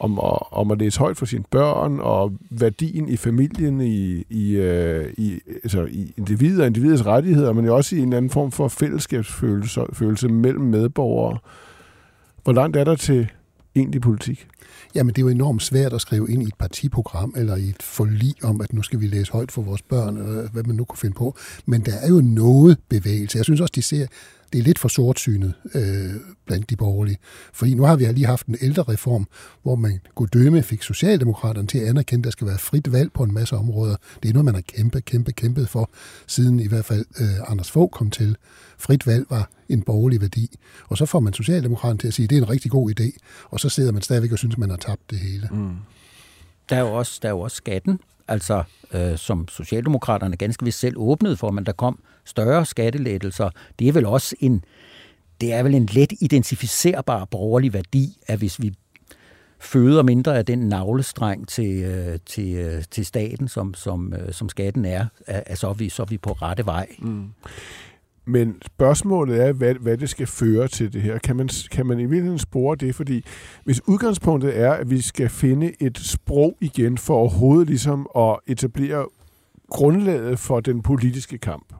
om 0.00 0.18
at, 0.18 0.38
om 0.52 0.70
at 0.70 0.78
læse 0.78 0.98
højt 0.98 1.16
for 1.16 1.26
sine 1.26 1.44
børn, 1.50 1.98
og 2.00 2.32
værdien 2.50 3.08
i 3.08 3.16
familien, 3.16 3.80
i, 3.80 4.24
i, 4.30 4.52
øh, 4.56 5.14
i, 5.18 5.40
altså 5.64 5.84
i 5.84 6.14
individer 6.16 6.60
og 6.60 6.66
individets 6.66 7.06
rettigheder, 7.06 7.52
men 7.52 7.64
jo 7.64 7.76
også 7.76 7.96
i 7.96 7.98
en 7.98 8.12
anden 8.12 8.30
form 8.30 8.52
for 8.52 8.68
fællesskabsfølelse 8.68 9.80
følelse 9.92 10.28
mellem 10.28 10.64
medborgere. 10.64 11.38
Hvor 12.42 12.52
langt 12.52 12.76
er 12.76 12.84
der 12.84 12.96
til 12.96 13.28
egentlig 13.76 14.00
politik? 14.00 14.46
Jamen, 14.94 15.14
det 15.14 15.18
er 15.18 15.22
jo 15.22 15.28
enormt 15.28 15.62
svært 15.62 15.92
at 15.92 16.00
skrive 16.00 16.30
ind 16.30 16.42
i 16.42 16.46
et 16.46 16.54
partiprogram 16.58 17.34
eller 17.36 17.56
i 17.56 17.68
et 17.68 17.82
forlig 17.82 18.34
om, 18.42 18.60
at 18.60 18.72
nu 18.72 18.82
skal 18.82 19.00
vi 19.00 19.06
læse 19.06 19.32
højt 19.32 19.52
for 19.52 19.62
vores 19.62 19.82
børn, 19.82 20.16
eller 20.16 20.48
hvad 20.48 20.62
man 20.62 20.76
nu 20.76 20.84
kunne 20.84 20.98
finde 20.98 21.14
på. 21.14 21.36
Men 21.66 21.80
der 21.80 21.92
er 22.02 22.08
jo 22.08 22.20
noget 22.20 22.78
bevægelse. 22.88 23.38
Jeg 23.38 23.44
synes 23.44 23.60
også, 23.60 23.72
de 23.74 23.82
ser 23.82 24.06
det 24.52 24.58
er 24.58 24.62
lidt 24.62 24.78
for 24.78 24.88
sortsynet 24.88 25.54
øh, 25.74 26.10
blandt 26.46 26.70
de 26.70 26.76
borgerlige. 26.76 27.18
Fordi 27.52 27.74
nu 27.74 27.82
har 27.82 27.96
vi 27.96 28.04
lige 28.04 28.26
haft 28.26 28.46
en 28.46 28.56
ældre 28.60 28.82
reform, 28.82 29.26
hvor 29.62 29.76
man 29.76 30.00
kunne 30.14 30.28
dømme 30.28 30.62
fik 30.62 30.82
Socialdemokraterne 30.82 31.68
til 31.68 31.78
at 31.78 31.88
anerkende, 31.88 32.20
at 32.20 32.24
der 32.24 32.30
skal 32.30 32.46
være 32.46 32.58
frit 32.58 32.92
valg 32.92 33.12
på 33.12 33.22
en 33.22 33.34
masse 33.34 33.56
områder. 33.56 33.96
Det 34.22 34.28
er 34.28 34.32
noget, 34.32 34.44
man 34.44 34.54
har 34.54 34.62
kæmpet, 34.62 35.04
kæmpet, 35.04 35.36
kæmpet 35.36 35.68
for, 35.68 35.90
siden 36.26 36.60
i 36.60 36.68
hvert 36.68 36.84
fald 36.84 37.04
øh, 37.20 37.50
Anders 37.50 37.70
Fogh 37.70 37.90
kom 37.90 38.10
til. 38.10 38.36
Frit 38.78 39.06
valg 39.06 39.26
var 39.30 39.50
en 39.68 39.82
borgerlig 39.82 40.20
værdi. 40.20 40.56
Og 40.88 40.98
så 40.98 41.06
får 41.06 41.20
man 41.20 41.32
Socialdemokraterne 41.32 41.98
til 41.98 42.08
at 42.08 42.14
sige, 42.14 42.24
at 42.24 42.30
det 42.30 42.38
er 42.38 42.42
en 42.42 42.50
rigtig 42.50 42.70
god 42.70 43.00
idé. 43.00 43.18
Og 43.50 43.60
så 43.60 43.68
sidder 43.68 43.92
man 43.92 44.02
stadigvæk 44.02 44.32
og 44.32 44.38
synes, 44.38 44.54
at 44.54 44.58
man 44.58 44.70
har 44.70 44.76
tabt 44.76 45.10
det 45.10 45.18
hele. 45.18 45.48
Mm. 45.52 45.76
Der 46.68 46.76
er 46.76 46.80
jo 46.80 46.92
også, 46.92 47.18
der 47.22 47.28
er 47.28 47.32
jo 47.32 47.40
også 47.40 47.56
skatten, 47.56 48.00
altså 48.28 48.62
øh, 48.92 49.18
som 49.18 49.48
Socialdemokraterne 49.48 50.36
ganske 50.36 50.64
vist 50.64 50.78
selv 50.78 50.94
åbnede 50.98 51.36
for, 51.36 51.50
men 51.50 51.66
der 51.66 51.72
kom 51.72 51.98
større 52.30 52.66
skattelettelser. 52.66 53.50
Det 53.78 53.88
er 53.88 53.92
vel 53.92 54.06
også 54.06 54.36
en, 54.40 54.64
det 55.40 55.52
er 55.52 55.62
vel 55.62 55.74
en 55.74 55.88
let 55.92 56.12
identificerbar 56.20 57.24
borgerlig 57.24 57.72
værdi, 57.72 58.18
at 58.26 58.38
hvis 58.38 58.62
vi 58.62 58.74
føder 59.60 60.02
mindre 60.02 60.38
af 60.38 60.46
den 60.46 60.58
navlestreng 60.58 61.48
til, 61.48 61.82
øh, 61.82 62.18
til, 62.26 62.54
øh, 62.54 62.82
til 62.90 63.06
staten, 63.06 63.48
som, 63.48 63.74
som, 63.74 64.14
øh, 64.14 64.32
som 64.32 64.48
skatten 64.48 64.84
er, 64.84 65.06
at 65.26 65.58
så 65.58 65.68
er, 65.68 65.74
vi, 65.74 65.88
så 65.88 66.02
er 66.02 66.06
vi 66.06 66.18
på 66.18 66.32
rette 66.32 66.66
vej. 66.66 66.86
Mm. 66.98 67.28
Men 68.24 68.56
spørgsmålet 68.66 69.42
er, 69.42 69.52
hvad, 69.52 69.74
hvad 69.74 69.98
det 69.98 70.10
skal 70.10 70.26
føre 70.26 70.68
til 70.68 70.92
det 70.92 71.02
her. 71.02 71.18
Kan 71.18 71.36
man, 71.36 71.48
kan 71.70 71.86
man 71.86 71.98
i 71.98 72.02
virkeligheden 72.02 72.38
spore 72.38 72.76
det? 72.76 72.94
Fordi 72.94 73.24
hvis 73.64 73.80
udgangspunktet 73.88 74.58
er, 74.58 74.72
at 74.72 74.90
vi 74.90 75.00
skal 75.00 75.28
finde 75.28 75.72
et 75.82 75.98
sprog 75.98 76.56
igen 76.60 76.98
for 76.98 77.14
overhovedet 77.14 77.68
ligesom 77.68 78.06
at 78.16 78.38
etablere 78.46 79.06
grundlaget 79.68 80.38
for 80.38 80.60
den 80.60 80.82
politiske 80.82 81.38
kamp. 81.38 81.74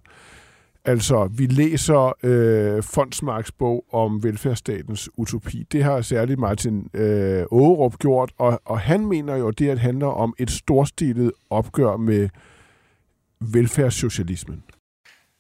Altså, 0.91 1.29
vi 1.33 1.47
læser 1.47 2.13
øh, 2.23 2.83
Fondsmarks 2.83 3.53
bog 3.53 3.85
om 3.93 4.23
velfærdsstatens 4.23 5.11
utopi. 5.17 5.67
Det 5.73 5.85
har 5.85 6.01
særligt 6.01 6.39
Martin 6.39 6.91
øh, 6.95 7.41
Aarup 7.41 7.99
gjort, 7.99 8.33
og, 8.39 8.61
og 8.65 8.81
han 8.81 9.07
mener 9.07 9.37
jo, 9.37 9.49
at 9.49 9.59
det 9.59 9.79
handler 9.79 10.07
om 10.07 10.35
et 10.39 10.51
storstilet 10.51 11.33
opgør 11.51 11.97
med 11.97 12.29
velfærdssocialismen. 13.41 14.63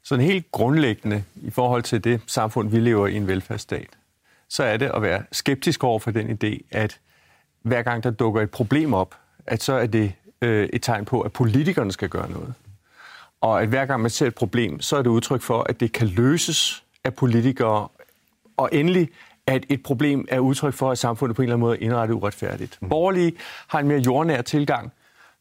Sådan 0.04 0.24
helt 0.24 0.52
grundlæggende 0.52 1.24
i 1.36 1.50
forhold 1.50 1.82
til 1.82 2.04
det 2.04 2.20
samfund, 2.26 2.70
vi 2.70 2.80
lever 2.80 3.06
i 3.06 3.16
en 3.16 3.26
velfærdsstat, 3.26 3.98
så 4.48 4.62
er 4.62 4.76
det 4.76 4.90
at 4.94 5.02
være 5.02 5.22
skeptisk 5.32 5.84
over 5.84 5.98
for 5.98 6.10
den 6.10 6.38
idé, 6.44 6.66
at 6.70 7.00
hver 7.62 7.82
gang 7.82 8.02
der 8.02 8.10
dukker 8.10 8.42
et 8.42 8.50
problem 8.50 8.94
op, 8.94 9.14
at 9.46 9.62
så 9.62 9.72
er 9.72 9.86
det 9.86 10.12
øh, 10.42 10.68
et 10.72 10.82
tegn 10.82 11.04
på, 11.04 11.20
at 11.20 11.32
politikerne 11.32 11.92
skal 11.92 12.08
gøre 12.08 12.30
noget. 12.30 12.54
Og 13.40 13.62
at 13.62 13.68
hver 13.68 13.86
gang 13.86 14.00
man 14.00 14.10
ser 14.10 14.26
et 14.26 14.34
problem, 14.34 14.80
så 14.80 14.96
er 14.96 15.02
det 15.02 15.10
udtryk 15.10 15.42
for, 15.42 15.66
at 15.68 15.80
det 15.80 15.92
kan 15.92 16.08
løses 16.08 16.84
af 17.04 17.14
politikere. 17.14 17.88
Og 18.56 18.68
endelig, 18.72 19.08
at 19.46 19.66
et 19.68 19.82
problem 19.82 20.26
er 20.28 20.38
udtryk 20.38 20.74
for, 20.74 20.90
at 20.90 20.98
samfundet 20.98 21.36
på 21.36 21.42
en 21.42 21.44
eller 21.44 21.54
anden 21.54 21.66
måde 21.66 21.76
er 21.76 21.82
indrettet 21.82 22.14
uretfærdigt. 22.14 22.78
Mm. 22.82 22.88
Borgerlige 22.88 23.32
har 23.68 23.80
en 23.80 23.88
mere 23.88 23.98
jordnær 23.98 24.42
tilgang, 24.42 24.92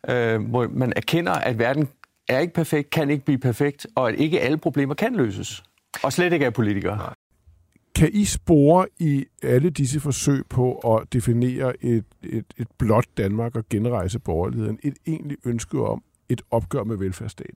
øh, 0.10 0.42
hvor 0.42 0.68
man 0.68 0.94
erkender, 0.96 1.32
at 1.32 1.60
verden 1.60 1.88
er 2.30 2.40
ikke 2.40 2.54
perfekt, 2.54 2.90
kan 2.90 3.10
ikke 3.10 3.26
blive 3.26 3.38
perfekt, 3.38 3.88
og 3.96 4.10
at 4.10 4.16
ikke 4.16 4.42
alle 4.42 4.58
problemer 4.58 4.94
kan 4.94 5.16
løses. 5.16 5.64
Og 6.04 6.14
slet 6.14 6.34
ikke 6.34 6.46
af 6.46 6.54
politikere. 6.54 7.14
Kan 7.96 8.10
I 8.14 8.26
spore 8.26 8.88
i 9.00 9.26
alle 9.44 9.70
disse 9.70 10.00
forsøg 10.00 10.44
på 10.50 10.74
at 10.74 11.14
definere 11.14 11.86
et, 11.86 12.06
et, 12.24 12.46
et 12.58 12.68
blot 12.78 13.06
Danmark 13.18 13.56
og 13.56 13.64
genrejse 13.70 14.20
borgerligheden 14.20 14.80
et 14.84 14.94
egentligt 15.06 15.42
ønske 15.46 15.82
om 15.82 16.04
et 16.30 16.42
opgør 16.52 16.84
med 16.84 16.98
velfærdsstaten? 16.98 17.56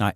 Nej. 0.00 0.14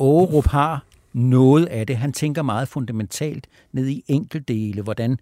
Aarup 0.00 0.46
har 0.46 0.84
noget 1.12 1.66
af 1.66 1.86
det. 1.86 1.96
Han 1.96 2.12
tænker 2.12 2.42
meget 2.42 2.68
fundamentalt 2.68 3.46
ned 3.72 3.86
i 3.88 4.04
enkeltdele, 4.08 4.82
hvordan 4.82 5.18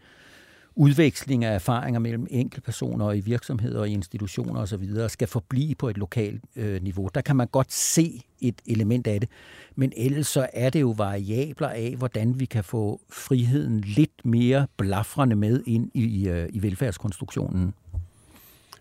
udveksling 0.75 1.45
af 1.45 1.55
erfaringer 1.55 2.01
mellem 2.01 2.27
enkeltpersoner 2.31 3.05
og 3.05 3.17
i 3.17 3.21
virksomheder 3.21 3.81
og 3.81 3.89
i 3.89 3.93
institutioner 3.93 4.61
osv. 4.61 5.09
skal 5.09 5.29
forblive 5.29 5.75
på 5.75 5.89
et 5.89 5.99
lokalt 5.99 6.43
øh, 6.57 6.83
niveau. 6.83 7.09
Der 7.15 7.21
kan 7.21 7.37
man 7.37 7.49
godt 7.49 7.73
se 7.73 8.23
et 8.41 8.63
element 8.67 9.07
af 9.07 9.21
det, 9.21 9.29
men 9.77 9.93
ellers 9.97 10.27
så 10.27 10.49
er 10.53 10.71
det 10.71 10.81
jo 10.81 10.91
variabler 10.91 11.69
af, 11.69 11.95
hvordan 11.99 12.41
vi 12.41 12.45
kan 12.45 12.65
få 12.65 13.01
friheden 13.11 13.81
lidt 13.81 14.25
mere 14.25 14.67
blafrende 14.77 15.37
med 15.37 15.63
ind 15.67 15.91
i, 15.95 16.03
i, 16.03 16.47
i 16.49 16.63
velfærdskonstruktionen. 16.63 17.75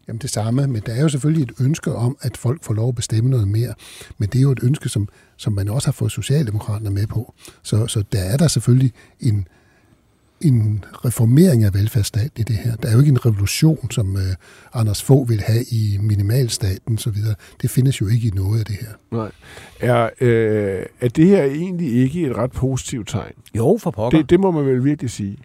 Jamen 0.10 0.20
det 0.20 0.30
samme, 0.30 0.68
men 0.68 0.82
der 0.86 0.94
er 0.94 1.02
jo 1.02 1.10
selvfølgelig 1.10 1.44
et 1.44 1.52
ønske 1.60 1.94
om, 1.94 2.18
at 2.22 2.38
folk 2.38 2.64
får 2.64 2.74
lov 2.74 2.90
at 2.90 2.96
bestemme 2.96 3.30
noget 3.30 3.48
mere. 3.48 3.74
Men 4.18 4.30
det 4.30 4.40
er 4.40 4.42
jo 4.42 4.52
et 4.52 4.60
ønske, 4.64 4.90
som, 4.90 5.08
som 5.38 5.54
man 5.54 5.70
også 5.70 5.88
har 5.88 5.92
fået 5.92 6.12
Socialdemokraterne 6.12 6.90
med 6.90 7.08
på. 7.08 7.34
Så, 7.64 7.88
så 7.88 8.04
der 8.12 8.20
er 8.20 8.38
der 8.38 8.48
selvfølgelig 8.48 8.92
en, 9.20 9.48
en 10.42 10.86
reformering 11.06 11.64
af 11.64 11.74
velfærdsstaten 11.74 12.32
i 12.38 12.44
det 12.44 12.56
her. 12.56 12.76
Der 12.76 12.90
er 12.90 12.94
jo 12.94 13.00
ikke 13.00 13.10
en 13.10 13.26
revolution, 13.26 13.92
som 13.92 14.18
øh, 14.18 14.36
Anders 14.74 15.04
Fogh 15.04 15.30
vil 15.30 15.42
have 15.42 15.64
i 15.64 15.98
minimalstaten 16.02 16.96
osv. 16.96 17.16
Det 17.62 17.70
findes 17.70 18.02
jo 18.02 18.08
ikke 18.08 18.28
i 18.28 18.32
noget 18.32 18.60
af 18.60 18.66
det 18.66 18.76
her. 18.76 19.18
Nej. 19.18 19.32
Er, 19.80 20.10
øh, 20.22 20.86
er 21.02 21.08
det 21.08 21.28
her 21.28 21.44
egentlig 21.44 21.94
ikke 21.94 22.28
et 22.28 22.38
ret 22.38 22.52
positivt 22.52 23.08
tegn? 23.08 23.34
Jo, 23.56 23.78
for 23.82 23.92
pokker. 23.92 24.18
Det, 24.18 24.30
det 24.30 24.40
må 24.40 24.52
man 24.52 24.66
vel 24.66 24.84
virkelig 24.84 25.12
sige. 25.12 25.38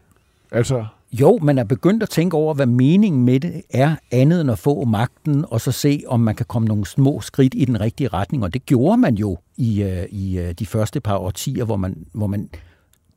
Altså, 0.50 0.86
jo, 1.20 1.38
man 1.42 1.58
er 1.58 1.64
begyndt 1.64 2.02
at 2.02 2.08
tænke 2.08 2.36
over, 2.36 2.54
hvad 2.54 2.66
meningen 2.66 3.24
med 3.24 3.40
det 3.40 3.62
er, 3.70 3.96
andet 4.10 4.40
end 4.40 4.50
at 4.50 4.58
få 4.58 4.84
magten, 4.84 5.44
og 5.48 5.60
så 5.60 5.72
se, 5.72 6.02
om 6.06 6.20
man 6.20 6.34
kan 6.34 6.46
komme 6.46 6.68
nogle 6.68 6.86
små 6.86 7.20
skridt 7.20 7.54
i 7.56 7.64
den 7.64 7.80
rigtige 7.80 8.08
retning. 8.08 8.44
Og 8.44 8.54
det 8.54 8.66
gjorde 8.66 8.96
man 8.96 9.14
jo 9.14 9.38
i, 9.56 9.82
øh, 9.82 10.04
i 10.10 10.38
øh, 10.38 10.52
de 10.52 10.66
første 10.66 11.00
par 11.00 11.16
årtier, 11.16 11.64
hvor 11.64 11.76
man, 11.76 12.06
hvor 12.12 12.26
man 12.26 12.48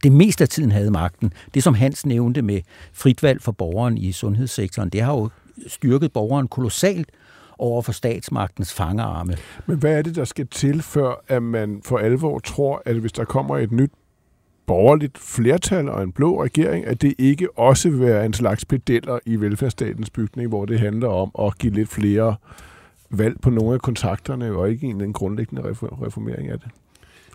det 0.03 0.11
meste 0.11 0.43
af 0.43 0.49
tiden 0.49 0.71
havde 0.71 0.91
magten. 0.91 1.33
Det, 1.53 1.63
som 1.63 1.73
Hans 1.73 2.05
nævnte 2.05 2.41
med 2.41 2.61
frit 2.93 3.23
valg 3.23 3.41
for 3.41 3.51
borgeren 3.51 3.97
i 3.97 4.11
sundhedssektoren, 4.11 4.89
det 4.89 5.01
har 5.01 5.13
jo 5.13 5.29
styrket 5.67 6.13
borgeren 6.13 6.47
kolossalt 6.47 7.09
over 7.57 7.81
for 7.81 7.91
statsmagtens 7.91 8.73
fangerarme. 8.73 9.37
Men 9.65 9.77
hvad 9.77 9.97
er 9.97 10.01
det, 10.01 10.15
der 10.15 10.25
skal 10.25 10.47
til, 10.47 10.81
før 10.81 11.23
at 11.27 11.43
man 11.43 11.81
for 11.85 11.97
alvor 11.97 12.39
tror, 12.39 12.81
at 12.85 12.95
hvis 12.95 13.11
der 13.11 13.25
kommer 13.25 13.57
et 13.57 13.71
nyt 13.71 13.91
borgerligt 14.67 15.17
flertal 15.17 15.89
og 15.89 16.03
en 16.03 16.11
blå 16.11 16.43
regering, 16.43 16.85
at 16.85 17.01
det 17.01 17.13
ikke 17.17 17.59
også 17.59 17.89
vil 17.89 17.99
være 17.99 18.25
en 18.25 18.33
slags 18.33 18.65
pedeller 18.65 19.19
i 19.25 19.35
velfærdsstatens 19.35 20.09
bygning, 20.09 20.49
hvor 20.49 20.65
det 20.65 20.79
handler 20.79 21.07
om 21.07 21.31
at 21.47 21.57
give 21.57 21.73
lidt 21.73 21.89
flere 21.89 22.35
valg 23.09 23.41
på 23.41 23.49
nogle 23.49 23.73
af 23.73 23.81
kontakterne, 23.81 24.51
og 24.51 24.69
ikke 24.69 24.87
en, 24.87 25.01
en 25.01 25.13
grundlæggende 25.13 25.63
reformering 25.81 26.49
af 26.49 26.59
det? 26.59 26.67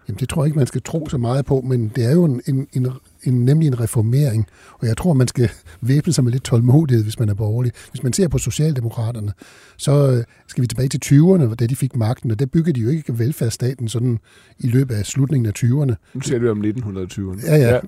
Jamen, 0.09 0.19
det 0.21 0.29
tror 0.29 0.43
jeg 0.43 0.47
ikke, 0.47 0.59
man 0.59 0.67
skal 0.67 0.83
tro 0.83 1.09
så 1.09 1.19
meget 1.19 1.47
på, 1.47 1.61
men 1.61 1.93
det 1.97 2.05
er 2.05 2.13
jo 2.13 2.25
en, 2.25 2.43
en, 2.49 2.69
en, 2.73 2.89
en, 3.25 3.45
nemlig 3.45 3.67
en 3.67 3.81
reformering, 3.81 4.47
og 4.79 4.87
jeg 4.87 4.97
tror, 4.97 5.13
man 5.13 5.29
skal 5.29 5.51
væbne 5.81 6.13
sig 6.13 6.25
med 6.25 6.33
lidt 6.33 6.45
tålmodighed, 6.45 7.03
hvis 7.05 7.19
man 7.19 7.29
er 7.29 7.35
borgerlig. 7.35 7.73
Hvis 7.91 8.03
man 8.03 8.13
ser 8.13 8.29
på 8.29 8.39
Socialdemokraterne, 8.39 9.33
så 9.77 10.11
øh, 10.11 10.25
skal 10.47 10.63
vi 10.63 10.67
tilbage 10.67 10.89
til 10.89 11.01
20'erne, 11.05 11.55
da 11.55 11.67
de 11.67 11.77
fik 11.77 11.97
magten, 11.97 12.31
og 12.31 12.39
der 12.39 12.47
byggede 12.47 12.73
de 12.73 12.81
jo 12.81 12.91
ikke 12.91 13.19
velfærdsstaten 13.19 13.89
sådan 13.89 14.19
i 14.59 14.67
løbet 14.67 14.95
af 14.95 15.07
slutningen 15.07 15.47
af 15.47 15.53
20'erne. 15.59 15.95
Nu 16.15 16.21
ser 16.21 16.39
vi 16.39 16.49
om 16.49 16.61
1920'erne. 16.61 17.51
Ja, 17.51 17.57
ja, 17.57 17.75
ja. 17.75 17.81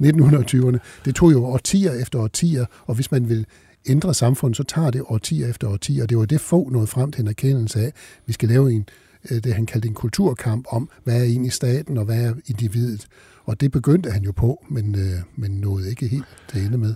1920'erne. 0.12 0.78
Det 1.04 1.14
tog 1.14 1.32
jo 1.32 1.44
årtier 1.44 1.92
efter 1.92 2.18
årtier, 2.18 2.66
og 2.86 2.94
hvis 2.94 3.10
man 3.10 3.28
vil 3.28 3.46
ændre 3.88 4.14
samfundet, 4.14 4.56
så 4.56 4.62
tager 4.62 4.90
det 4.90 5.02
årtier 5.06 5.48
efter 5.48 5.68
årtier, 5.68 6.02
og 6.02 6.10
det 6.10 6.18
var 6.18 6.24
det 6.24 6.40
få 6.40 6.68
noget 6.70 6.88
frem 6.88 7.12
til 7.12 7.22
en 7.22 7.28
erkendelse 7.28 7.80
af, 7.80 7.86
at 7.86 7.92
vi 8.26 8.32
skal 8.32 8.48
lave 8.48 8.72
en 8.72 8.88
Øh, 9.30 9.44
det, 9.44 9.54
han 9.54 9.66
kaldte 9.66 9.88
en 9.88 9.94
kulturkamp 9.94 10.66
om, 10.70 10.88
hvad 11.04 11.20
er 11.20 11.24
egentlig 11.24 11.52
staten, 11.52 11.98
og 11.98 12.04
hvad 12.04 12.24
er 12.24 12.34
individet. 12.46 13.08
Og 13.48 13.60
det 13.60 13.72
begyndte 13.72 14.10
han 14.10 14.22
jo 14.22 14.32
på, 14.32 14.64
men, 14.68 14.94
øh, 14.94 15.20
men 15.36 15.50
nåede 15.50 15.90
ikke 15.90 16.08
helt 16.08 16.26
til 16.48 16.66
ende 16.66 16.78
med. 16.78 16.94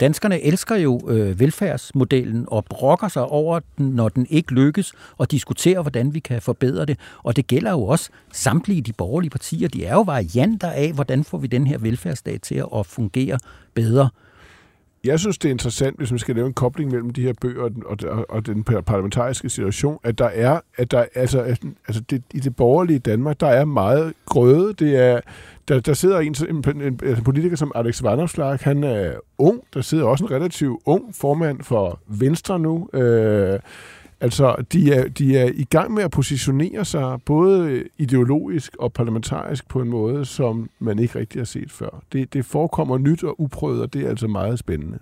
Danskerne 0.00 0.42
elsker 0.42 0.76
jo 0.76 1.00
øh, 1.08 1.40
velfærdsmodellen 1.40 2.44
og 2.48 2.64
brokker 2.64 3.08
sig 3.08 3.24
over 3.24 3.60
den, 3.78 3.86
når 3.86 4.08
den 4.08 4.26
ikke 4.30 4.52
lykkes, 4.52 4.92
og 5.16 5.30
diskuterer, 5.30 5.82
hvordan 5.82 6.14
vi 6.14 6.18
kan 6.18 6.42
forbedre 6.42 6.86
det. 6.86 6.98
Og 7.22 7.36
det 7.36 7.46
gælder 7.46 7.70
jo 7.70 7.82
også 7.82 8.10
samtlige 8.32 8.82
de 8.82 8.92
borgerlige 8.92 9.30
partier. 9.30 9.68
De 9.68 9.84
er 9.84 9.94
jo 9.94 10.00
varianter 10.00 10.70
af, 10.70 10.92
hvordan 10.92 11.24
får 11.24 11.38
vi 11.38 11.46
den 11.46 11.66
her 11.66 11.78
velfærdsstat 11.78 12.42
til 12.42 12.64
at 12.76 12.86
fungere 12.86 13.38
bedre. 13.74 14.10
Jeg 15.06 15.20
synes, 15.20 15.38
det 15.38 15.48
er 15.48 15.52
interessant, 15.52 15.96
hvis 15.96 16.10
man 16.10 16.18
skal 16.18 16.34
lave 16.34 16.46
en 16.46 16.52
kobling 16.52 16.90
mellem 16.90 17.10
de 17.10 17.22
her 17.22 17.32
bøger 17.40 17.62
og 17.62 17.70
den, 17.74 17.82
og, 17.86 18.26
og 18.28 18.46
den 18.46 18.64
parlamentariske 18.64 19.48
situation, 19.48 19.98
at 20.02 20.18
der 20.18 20.26
er, 20.26 20.60
at 20.76 20.90
der, 20.90 21.04
altså, 21.14 21.40
altså 21.88 22.02
det, 22.10 22.22
i 22.34 22.40
det 22.40 22.56
borgerlige 22.56 22.98
Danmark, 22.98 23.40
der 23.40 23.46
er 23.46 23.64
meget 23.64 24.12
grøde. 24.26 24.72
Det 24.72 24.96
er, 24.96 25.20
der, 25.68 25.80
der 25.80 25.94
sidder 25.94 26.18
en, 26.18 26.34
en, 26.48 26.64
en, 26.66 27.00
en 27.04 27.24
politiker 27.24 27.56
som 27.56 27.72
Alex 27.74 28.02
Vanderslag, 28.02 28.58
han 28.60 28.84
er 28.84 29.12
ung. 29.38 29.60
Der 29.74 29.80
sidder 29.80 30.04
også 30.04 30.24
en 30.24 30.30
relativt 30.30 30.80
ung 30.84 31.14
formand 31.14 31.62
for 31.62 32.00
Venstre 32.06 32.58
nu. 32.58 32.88
Øh, 32.92 33.58
Altså, 34.20 34.64
de 34.72 34.92
er, 34.92 35.08
de 35.08 35.38
er 35.38 35.50
i 35.54 35.64
gang 35.64 35.94
med 35.94 36.02
at 36.02 36.10
positionere 36.10 36.84
sig 36.84 37.18
både 37.24 37.84
ideologisk 37.98 38.76
og 38.76 38.92
parlamentarisk 38.92 39.68
på 39.68 39.80
en 39.80 39.88
måde, 39.88 40.24
som 40.24 40.70
man 40.78 40.98
ikke 40.98 41.18
rigtig 41.18 41.40
har 41.40 41.44
set 41.46 41.72
før. 41.72 42.02
Det, 42.12 42.32
det 42.32 42.44
forekommer 42.44 42.98
nyt 42.98 43.24
og 43.24 43.40
uprøvet, 43.40 43.82
og 43.82 43.92
det 43.92 44.04
er 44.04 44.08
altså 44.08 44.26
meget 44.26 44.58
spændende. 44.58 44.98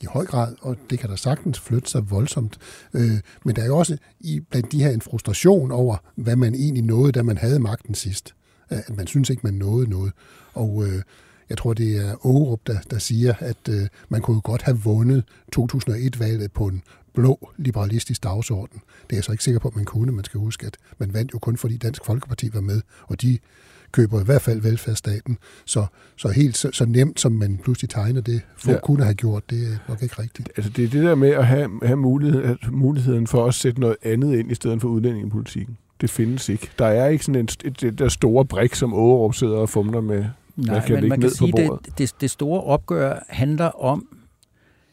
I 0.00 0.06
høj 0.06 0.26
grad, 0.26 0.54
og 0.60 0.76
det 0.90 0.98
kan 0.98 1.10
da 1.10 1.16
sagtens 1.16 1.60
flytte 1.60 1.90
sig 1.90 2.10
voldsomt. 2.10 2.58
Øh, 2.94 3.20
men 3.44 3.56
der 3.56 3.62
er 3.62 3.66
jo 3.66 3.76
også 3.76 3.98
i, 4.20 4.40
blandt 4.50 4.72
de 4.72 4.82
her 4.82 4.90
en 4.90 5.00
frustration 5.00 5.70
over, 5.70 5.96
hvad 6.14 6.36
man 6.36 6.54
egentlig 6.54 6.84
nåede, 6.84 7.12
da 7.12 7.22
man 7.22 7.36
havde 7.36 7.58
magten 7.58 7.94
sidst. 7.94 8.34
At 8.68 8.96
man 8.96 9.06
synes 9.06 9.30
ikke, 9.30 9.40
man 9.44 9.54
nåede 9.54 9.90
noget. 9.90 10.12
Og 10.54 10.84
øh, 10.86 11.02
jeg 11.48 11.58
tror, 11.58 11.74
det 11.74 11.96
er 11.96 12.10
Aarup, 12.10 12.60
der, 12.66 12.78
der 12.90 12.98
siger, 12.98 13.34
at 13.38 13.68
øh, 13.70 13.86
man 14.08 14.20
kunne 14.20 14.40
godt 14.40 14.62
have 14.62 14.78
vundet 14.78 15.24
2001-valget 15.56 16.52
på 16.52 16.66
en 16.66 16.82
blå 17.14 17.50
liberalistisk 17.56 18.22
dagsorden. 18.22 18.80
Det 19.06 19.12
er 19.12 19.16
jeg 19.16 19.24
så 19.24 19.32
ikke 19.32 19.44
sikker 19.44 19.60
på, 19.60 19.68
at 19.68 19.76
man 19.76 19.84
kunne. 19.84 20.12
Man 20.12 20.24
skal 20.24 20.40
huske, 20.40 20.66
at 20.66 20.76
man 20.98 21.14
vandt 21.14 21.34
jo 21.34 21.38
kun 21.38 21.56
fordi 21.56 21.76
Dansk 21.76 22.04
Folkeparti 22.04 22.50
var 22.54 22.60
med, 22.60 22.80
og 23.02 23.22
de 23.22 23.38
køber 23.92 24.20
i 24.20 24.24
hvert 24.24 24.42
fald 24.42 24.60
velfærdsstaten. 24.60 25.38
Så, 25.64 25.86
så 26.16 26.28
helt 26.28 26.56
så, 26.56 26.70
så 26.72 26.86
nemt, 26.86 27.20
som 27.20 27.32
man 27.32 27.60
pludselig 27.62 27.90
tegner 27.90 28.20
det, 28.20 28.42
få 28.56 28.70
ja. 28.70 28.78
kunne 28.80 29.04
have 29.04 29.14
gjort, 29.14 29.50
det 29.50 29.72
er 29.72 29.76
nok 29.88 30.02
ikke 30.02 30.22
rigtigt. 30.22 30.50
Altså 30.56 30.70
det 30.70 30.84
er 30.84 30.88
det 30.88 31.02
der 31.02 31.14
med 31.14 31.30
at 31.30 31.46
have, 31.46 31.70
have 31.82 31.96
mulighed, 31.96 32.56
muligheden 32.70 33.26
for 33.26 33.46
at 33.46 33.54
sætte 33.54 33.80
noget 33.80 33.96
andet 34.02 34.38
ind 34.38 34.50
i 34.50 34.54
stedet 34.54 34.80
for 34.80 34.88
udlændingepolitikken. 34.88 35.76
Det 36.00 36.10
findes 36.10 36.48
ikke. 36.48 36.70
Der 36.78 36.86
er 36.86 37.08
ikke 37.08 37.24
sådan 37.24 37.40
en, 37.40 37.48
et, 37.64 37.98
der 37.98 38.08
store 38.08 38.44
brik, 38.44 38.74
som 38.74 38.94
Ågerup 38.94 39.34
sidder 39.34 39.56
og 39.56 39.68
fumler 39.68 40.00
med. 40.00 40.24
Nej, 40.56 40.86
kan 40.86 41.00
men 41.00 41.08
man 41.08 41.20
kan 41.20 41.30
sige, 41.30 41.52
det, 41.52 41.98
det, 41.98 42.14
det 42.20 42.30
store 42.30 42.60
opgør 42.60 43.24
handler 43.28 43.84
om, 43.84 44.06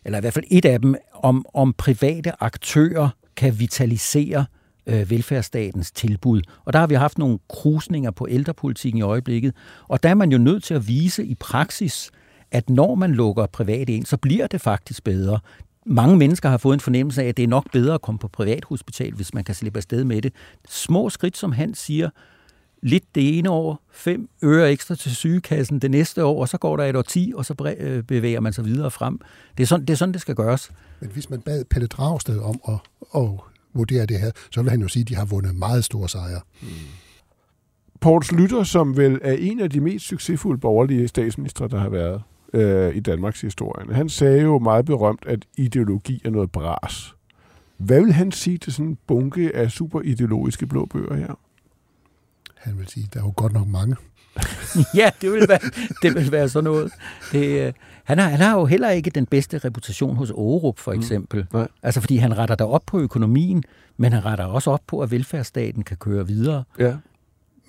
eller 0.05 0.17
i 0.17 0.21
hvert 0.21 0.33
fald 0.33 0.45
et 0.51 0.65
af 0.65 0.81
dem, 0.81 0.95
om, 1.13 1.45
om 1.53 1.73
private 1.73 2.43
aktører 2.43 3.09
kan 3.35 3.59
vitalisere 3.59 4.45
øh, 4.87 5.09
velfærdsstatens 5.09 5.91
tilbud. 5.91 6.41
Og 6.65 6.73
der 6.73 6.79
har 6.79 6.87
vi 6.87 6.95
haft 6.95 7.17
nogle 7.17 7.39
krusninger 7.49 8.11
på 8.11 8.27
ældrepolitikken 8.29 8.99
i 8.99 9.01
øjeblikket, 9.01 9.53
og 9.87 10.03
der 10.03 10.09
er 10.09 10.13
man 10.13 10.31
jo 10.31 10.37
nødt 10.37 10.63
til 10.63 10.73
at 10.73 10.87
vise 10.87 11.25
i 11.25 11.35
praksis, 11.35 12.11
at 12.51 12.69
når 12.69 12.95
man 12.95 13.11
lukker 13.11 13.45
privat 13.45 13.89
ind, 13.89 14.05
så 14.05 14.17
bliver 14.17 14.47
det 14.47 14.61
faktisk 14.61 15.03
bedre. 15.03 15.39
Mange 15.85 16.17
mennesker 16.17 16.49
har 16.49 16.57
fået 16.57 16.73
en 16.73 16.79
fornemmelse 16.79 17.23
af, 17.23 17.27
at 17.27 17.37
det 17.37 17.43
er 17.43 17.47
nok 17.47 17.71
bedre 17.71 17.93
at 17.93 18.01
komme 18.01 18.19
på 18.19 18.27
privathospital, 18.27 19.13
hvis 19.13 19.33
man 19.33 19.43
kan 19.43 19.55
slippe 19.55 19.77
afsted 19.77 20.03
med 20.03 20.21
det. 20.21 20.33
Små 20.69 21.09
skridt, 21.09 21.37
som 21.37 21.51
han 21.51 21.73
siger, 21.73 22.09
lidt 22.81 23.15
det 23.15 23.37
ene 23.37 23.49
år, 23.49 23.81
fem 23.91 24.29
øre 24.43 24.71
ekstra 24.71 24.95
til 24.95 25.15
sygekassen 25.15 25.79
det 25.79 25.91
næste 25.91 26.25
år, 26.25 26.41
og 26.41 26.49
så 26.49 26.57
går 26.57 26.77
der 26.77 26.83
et 26.83 26.95
år 26.95 27.01
ti, 27.01 27.33
og 27.35 27.45
så 27.45 27.75
øh, 27.77 28.03
bevæger 28.03 28.39
man 28.39 28.53
sig 28.53 28.65
videre 28.65 28.91
frem. 28.91 29.19
Det 29.57 29.63
er 29.63 29.67
sådan, 29.67 29.85
det, 29.85 29.93
er 29.93 29.97
sådan, 29.97 30.13
det 30.13 30.21
skal 30.21 30.35
gøres. 30.35 30.71
Men 30.99 31.09
hvis 31.09 31.29
man 31.29 31.41
bad 31.41 31.65
Pelle 31.65 31.87
Dragsted 31.87 32.39
om 32.39 32.59
at, 32.67 32.79
at 33.21 33.29
vurdere 33.73 34.05
det 34.05 34.19
her, 34.19 34.31
så 34.51 34.61
vil 34.61 34.71
han 34.71 34.81
jo 34.81 34.87
sige, 34.87 35.01
at 35.01 35.09
de 35.09 35.15
har 35.15 35.25
vundet 35.25 35.55
meget 35.55 35.85
store 35.85 36.09
sejre. 36.09 36.41
Mm. 36.61 36.67
Poul 37.99 38.23
Slytter, 38.23 38.63
som 38.63 38.97
vel 38.97 39.19
er 39.21 39.33
en 39.33 39.59
af 39.59 39.69
de 39.69 39.79
mest 39.79 40.05
succesfulde 40.05 40.59
borgerlige 40.59 41.07
statsministre, 41.07 41.67
der 41.67 41.79
har 41.79 41.89
været 41.89 42.21
øh, 42.53 42.95
i 42.95 42.99
Danmarks 42.99 43.41
historie, 43.41 43.93
han 43.93 44.09
sagde 44.09 44.41
jo 44.41 44.59
meget 44.59 44.85
berømt, 44.85 45.23
at 45.27 45.45
ideologi 45.57 46.21
er 46.25 46.29
noget 46.29 46.51
bras. 46.51 47.15
Hvad 47.77 48.01
vil 48.01 48.13
han 48.13 48.31
sige 48.31 48.57
til 48.57 48.73
sådan 48.73 48.85
en 48.85 48.97
bunke 49.07 49.55
af 49.55 49.71
superideologiske 49.71 50.67
blå 50.67 50.85
bøger 50.85 51.15
her? 51.15 51.35
Han 52.61 52.77
vil 52.77 52.87
sige, 52.87 53.09
der 53.13 53.19
er 53.19 53.23
jo 53.23 53.33
godt 53.35 53.53
nok 53.53 53.67
mange. 53.67 53.95
ja, 54.99 55.09
det 55.21 55.31
vil 55.31 55.45
være, 55.49 55.59
det 56.01 56.15
vil 56.15 56.31
være 56.31 56.49
sådan 56.49 56.63
noget. 56.63 56.91
Det, 57.31 57.67
øh, 57.67 57.73
han, 58.03 58.17
har, 58.17 58.29
han 58.29 58.39
har 58.39 58.59
jo 58.59 58.65
heller 58.65 58.89
ikke 58.89 59.09
den 59.09 59.25
bedste 59.25 59.57
reputation 59.57 60.15
hos 60.15 60.29
Aarup, 60.29 60.79
for 60.79 60.93
mm. 60.93 60.99
eksempel. 60.99 61.47
Mm, 61.53 61.65
altså, 61.83 62.01
fordi 62.01 62.17
han 62.17 62.37
retter 62.37 62.55
der 62.55 62.65
op 62.65 62.83
på 62.85 62.99
økonomien, 62.99 63.63
men 63.97 64.13
han 64.13 64.25
retter 64.25 64.45
også 64.45 64.71
op 64.71 64.81
på, 64.87 64.99
at 64.99 65.11
velfærdsstaten 65.11 65.83
kan 65.83 65.97
køre 65.97 66.27
videre. 66.27 66.63
Ja. 66.79 66.95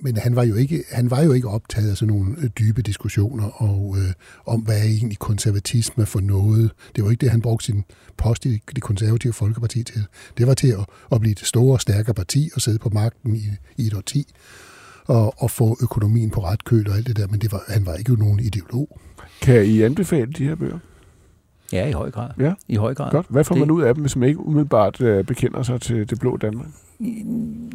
Men 0.04 0.16
han 0.16 0.36
var 0.36 0.42
jo 0.42 0.54
ikke, 0.54 0.84
han 0.92 1.10
var 1.10 1.22
jo 1.22 1.32
ikke 1.32 1.48
optaget 1.48 1.90
af 1.90 1.96
sådan 1.96 2.14
nogle 2.14 2.34
øh, 2.38 2.50
dybe 2.58 2.82
diskussioner 2.82 3.62
og, 3.62 3.96
øh, 3.98 4.12
om, 4.46 4.60
hvad 4.60 4.78
er 4.78 4.84
egentlig 4.84 5.18
konservatisme 5.18 6.06
for 6.06 6.20
noget. 6.20 6.70
Det 6.96 7.04
var 7.04 7.10
ikke 7.10 7.20
det, 7.20 7.30
han 7.30 7.40
brugte 7.40 7.66
sin 7.66 7.84
post 8.16 8.46
i 8.46 8.62
det 8.74 8.82
konservative 8.82 9.32
Folkeparti 9.32 9.82
til. 9.82 10.04
Det 10.38 10.46
var 10.46 10.54
til 10.54 10.68
at, 10.68 10.86
at 11.12 11.20
blive 11.20 11.32
et 11.32 11.40
store 11.40 11.74
og 11.74 11.80
stærkere 11.80 12.14
parti 12.14 12.50
og 12.54 12.60
sidde 12.60 12.78
på 12.78 12.88
magten 12.88 13.36
i, 13.36 13.42
i 13.76 13.86
et 13.86 13.94
årti 13.94 14.26
og, 15.06 15.42
og 15.42 15.50
få 15.50 15.76
økonomien 15.82 16.30
på 16.30 16.40
ret 16.44 16.64
køl 16.64 16.88
og 16.88 16.96
alt 16.96 17.06
det 17.06 17.16
der, 17.16 17.26
men 17.26 17.40
det 17.40 17.52
var, 17.52 17.62
han 17.68 17.86
var 17.86 17.94
ikke 17.94 18.14
nogen 18.14 18.40
ideolog. 18.40 19.00
Kan 19.40 19.64
I 19.64 19.82
anbefale 19.82 20.32
de 20.32 20.44
her 20.44 20.54
bøger? 20.54 20.78
Ja, 21.72 21.88
i 21.88 21.92
høj 21.92 22.10
grad. 22.10 22.30
Ja. 22.38 22.52
I 22.68 22.76
høj 22.76 22.94
grad. 22.94 23.10
Godt. 23.10 23.26
Hvad 23.28 23.44
får 23.44 23.54
det... 23.54 23.60
man 23.60 23.70
ud 23.70 23.82
af 23.82 23.94
dem, 23.94 24.00
hvis 24.00 24.16
man 24.16 24.28
ikke 24.28 24.40
umiddelbart 24.40 25.00
øh, 25.00 25.24
bekender 25.24 25.62
sig 25.62 25.80
til 25.80 26.10
det 26.10 26.20
blå 26.20 26.36
Danmark? 26.36 26.66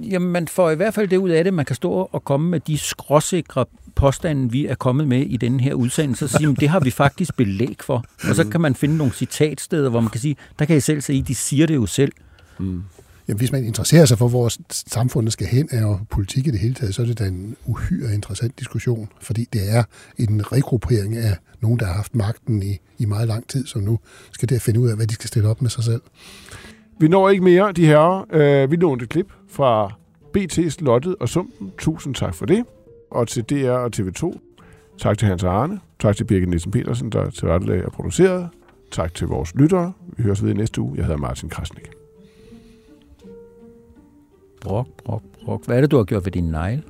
Jamen, 0.02 0.32
man 0.32 0.48
får 0.48 0.70
i 0.70 0.76
hvert 0.76 0.94
fald 0.94 1.08
det 1.08 1.18
ud 1.18 1.30
af 1.30 1.44
det, 1.44 1.54
man 1.54 1.66
kan 1.66 1.76
stå 1.76 1.92
og 2.12 2.24
komme 2.24 2.50
med 2.50 2.60
de 2.60 2.78
skråsikre 2.78 3.66
påstande, 3.96 4.52
vi 4.52 4.66
er 4.66 4.76
kommet 4.76 5.08
med 5.08 5.20
i 5.20 5.38
den 5.38 5.60
her 5.60 5.74
udsendelse, 5.74 6.26
og 6.26 6.30
sige, 6.30 6.56
det 6.56 6.70
har 6.70 6.80
vi 6.80 6.92
faktisk 6.92 7.38
belæg 7.38 7.78
for. 7.82 8.04
Og 8.30 8.36
så 8.36 8.44
mm. 8.44 8.52
kan 8.52 8.62
man 8.62 8.76
finde 8.76 8.98
nogle 8.98 9.14
citatsteder, 9.14 9.90
hvor 9.90 10.02
man 10.02 10.10
kan 10.10 10.22
sige, 10.22 10.36
der 10.60 10.66
kan 10.66 10.78
I 10.78 10.80
selv 10.80 11.02
se, 11.02 11.22
de 11.22 11.36
siger 11.36 11.68
det 11.68 11.76
jo 11.76 11.86
selv. 11.86 12.12
Mm. 12.60 12.84
Jamen, 13.28 13.38
hvis 13.38 13.52
man 13.52 13.64
interesserer 13.64 14.06
sig 14.06 14.18
for, 14.18 14.28
hvor 14.28 14.52
samfundet 14.70 15.34
skal 15.34 15.48
hen, 15.48 15.74
og 15.74 16.00
politik 16.10 16.48
i 16.48 16.52
det 16.52 16.60
hele 16.60 16.74
taget, 16.74 16.96
så 16.96 17.02
er 17.02 17.06
det 17.06 17.20
da 17.20 17.26
en 17.26 17.56
uhyre 17.66 18.14
interessant 18.14 18.60
diskussion, 18.60 19.10
fordi 19.22 19.48
det 19.54 19.76
er 19.76 19.84
en 20.18 20.52
regruppering 20.52 21.18
af 21.18 21.38
nogen, 21.62 21.80
der 21.80 21.86
har 21.86 21.94
haft 21.94 22.16
magten 22.16 22.64
i, 22.64 22.80
i 22.98 23.06
meget 23.06 23.28
lang 23.28 23.48
tid, 23.50 23.66
som 23.66 23.82
nu 23.82 24.00
skal 24.32 24.50
der 24.50 24.60
finde 24.60 24.80
ud 24.80 24.90
af, 24.90 24.96
hvad 24.96 25.08
de 25.08 25.14
skal 25.14 25.28
stille 25.28 25.50
op 25.50 25.62
med 25.62 25.70
sig 25.70 25.84
selv. 25.84 26.02
Vi 27.00 27.08
når 27.08 27.30
ikke 27.30 27.44
mere, 27.44 27.72
de 27.72 27.86
her. 27.86 28.26
Øh, 28.34 28.72
vi 28.72 28.76
lånte 28.76 29.04
et 29.04 29.10
klip 29.10 29.32
fra 29.50 29.92
BT's 30.38 30.76
Lottet 30.80 31.16
og 31.20 31.30
Sumpen. 31.30 31.72
Tusind 31.78 32.16
tak 32.16 32.36
for 32.36 32.46
det. 32.46 32.66
Og 33.12 33.28
til 33.28 33.44
DR 33.44 33.72
og 33.72 33.92
TV2. 33.96 34.40
Tak 35.00 35.18
til 35.18 35.28
Hans 35.28 35.44
Arne. 35.44 35.80
Tak 36.00 36.16
til 36.16 36.24
Birgit 36.24 36.50
Nielsen 36.50 36.72
Petersen, 36.72 37.10
der 37.12 37.30
tilrettelagde 37.30 37.86
og 37.86 37.92
produceret. 37.92 38.50
Tak 38.92 39.14
til 39.14 39.28
vores 39.28 39.56
lyttere. 39.56 39.94
Vi 40.18 40.24
høres 40.24 40.44
ved 40.44 40.52
i 40.52 40.54
næste 40.54 40.82
uge. 40.82 40.94
Jeg 40.98 41.06
hedder 41.06 41.20
Martin 41.20 41.50
Krasnik. 41.50 41.90
Brok, 44.68 44.88
brok, 45.06 45.22
brok. 45.46 45.66
Hvad 45.66 45.78
er 45.78 45.82
det, 45.82 45.92
du 45.92 45.98
har 45.98 46.04
gjort 46.04 46.26
ved 46.26 46.32
din 46.32 46.44
negle? 46.44 46.84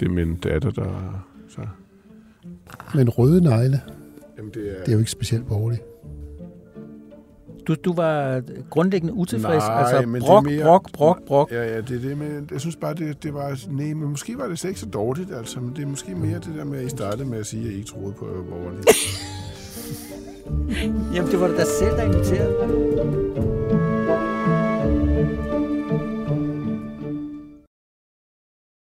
Det 0.00 0.08
er 0.08 0.12
min 0.12 0.36
datter, 0.36 0.70
der... 0.70 1.24
Så. 1.48 1.60
Men 2.94 3.08
røde 3.08 3.40
negle, 3.40 3.80
Jamen, 4.38 4.50
det, 4.54 4.70
er... 4.70 4.78
det 4.78 4.88
er 4.88 4.92
jo 4.92 4.98
ikke 4.98 5.10
specielt 5.10 5.46
borgerligt. 5.46 5.82
Du, 7.66 7.74
du 7.74 7.92
var 7.94 8.42
grundlæggende 8.70 9.14
utilfreds? 9.14 9.64
Nej, 9.64 9.82
altså, 9.82 10.06
men 10.06 10.22
brok, 10.22 10.44
det 10.44 10.52
er 10.52 10.56
mere, 10.56 10.64
brok, 10.64 10.92
brok, 10.92 11.22
brok. 11.26 11.52
Ja, 11.52 11.74
ja, 11.74 11.80
det 11.80 11.96
er 11.96 12.08
det, 12.08 12.18
men 12.18 12.48
jeg 12.52 12.60
synes 12.60 12.76
bare, 12.76 12.94
det, 12.94 13.22
det 13.22 13.34
var... 13.34 13.60
Nej, 13.70 13.94
men 13.94 14.08
måske 14.08 14.38
var 14.38 14.48
det 14.48 14.58
slet 14.58 14.70
ikke 14.70 14.80
så 14.80 14.86
dårligt, 14.86 15.32
altså. 15.34 15.60
Men 15.60 15.76
det 15.76 15.82
er 15.82 15.86
måske 15.86 16.14
mere 16.14 16.34
det 16.34 16.52
der 16.56 16.64
med, 16.64 16.78
at 16.78 16.84
I 16.84 16.88
startede 16.88 17.24
med 17.28 17.38
at 17.38 17.46
sige, 17.46 17.66
at 17.66 17.72
I 17.72 17.76
ikke 17.76 17.88
troede 17.88 18.12
på 18.12 18.26
borgerligt. 18.50 18.88
Jamen, 21.14 21.30
det 21.30 21.40
var 21.40 21.48
da 21.48 21.64
selv, 21.64 21.90
der 21.90 22.02
inviterede. 22.02 23.93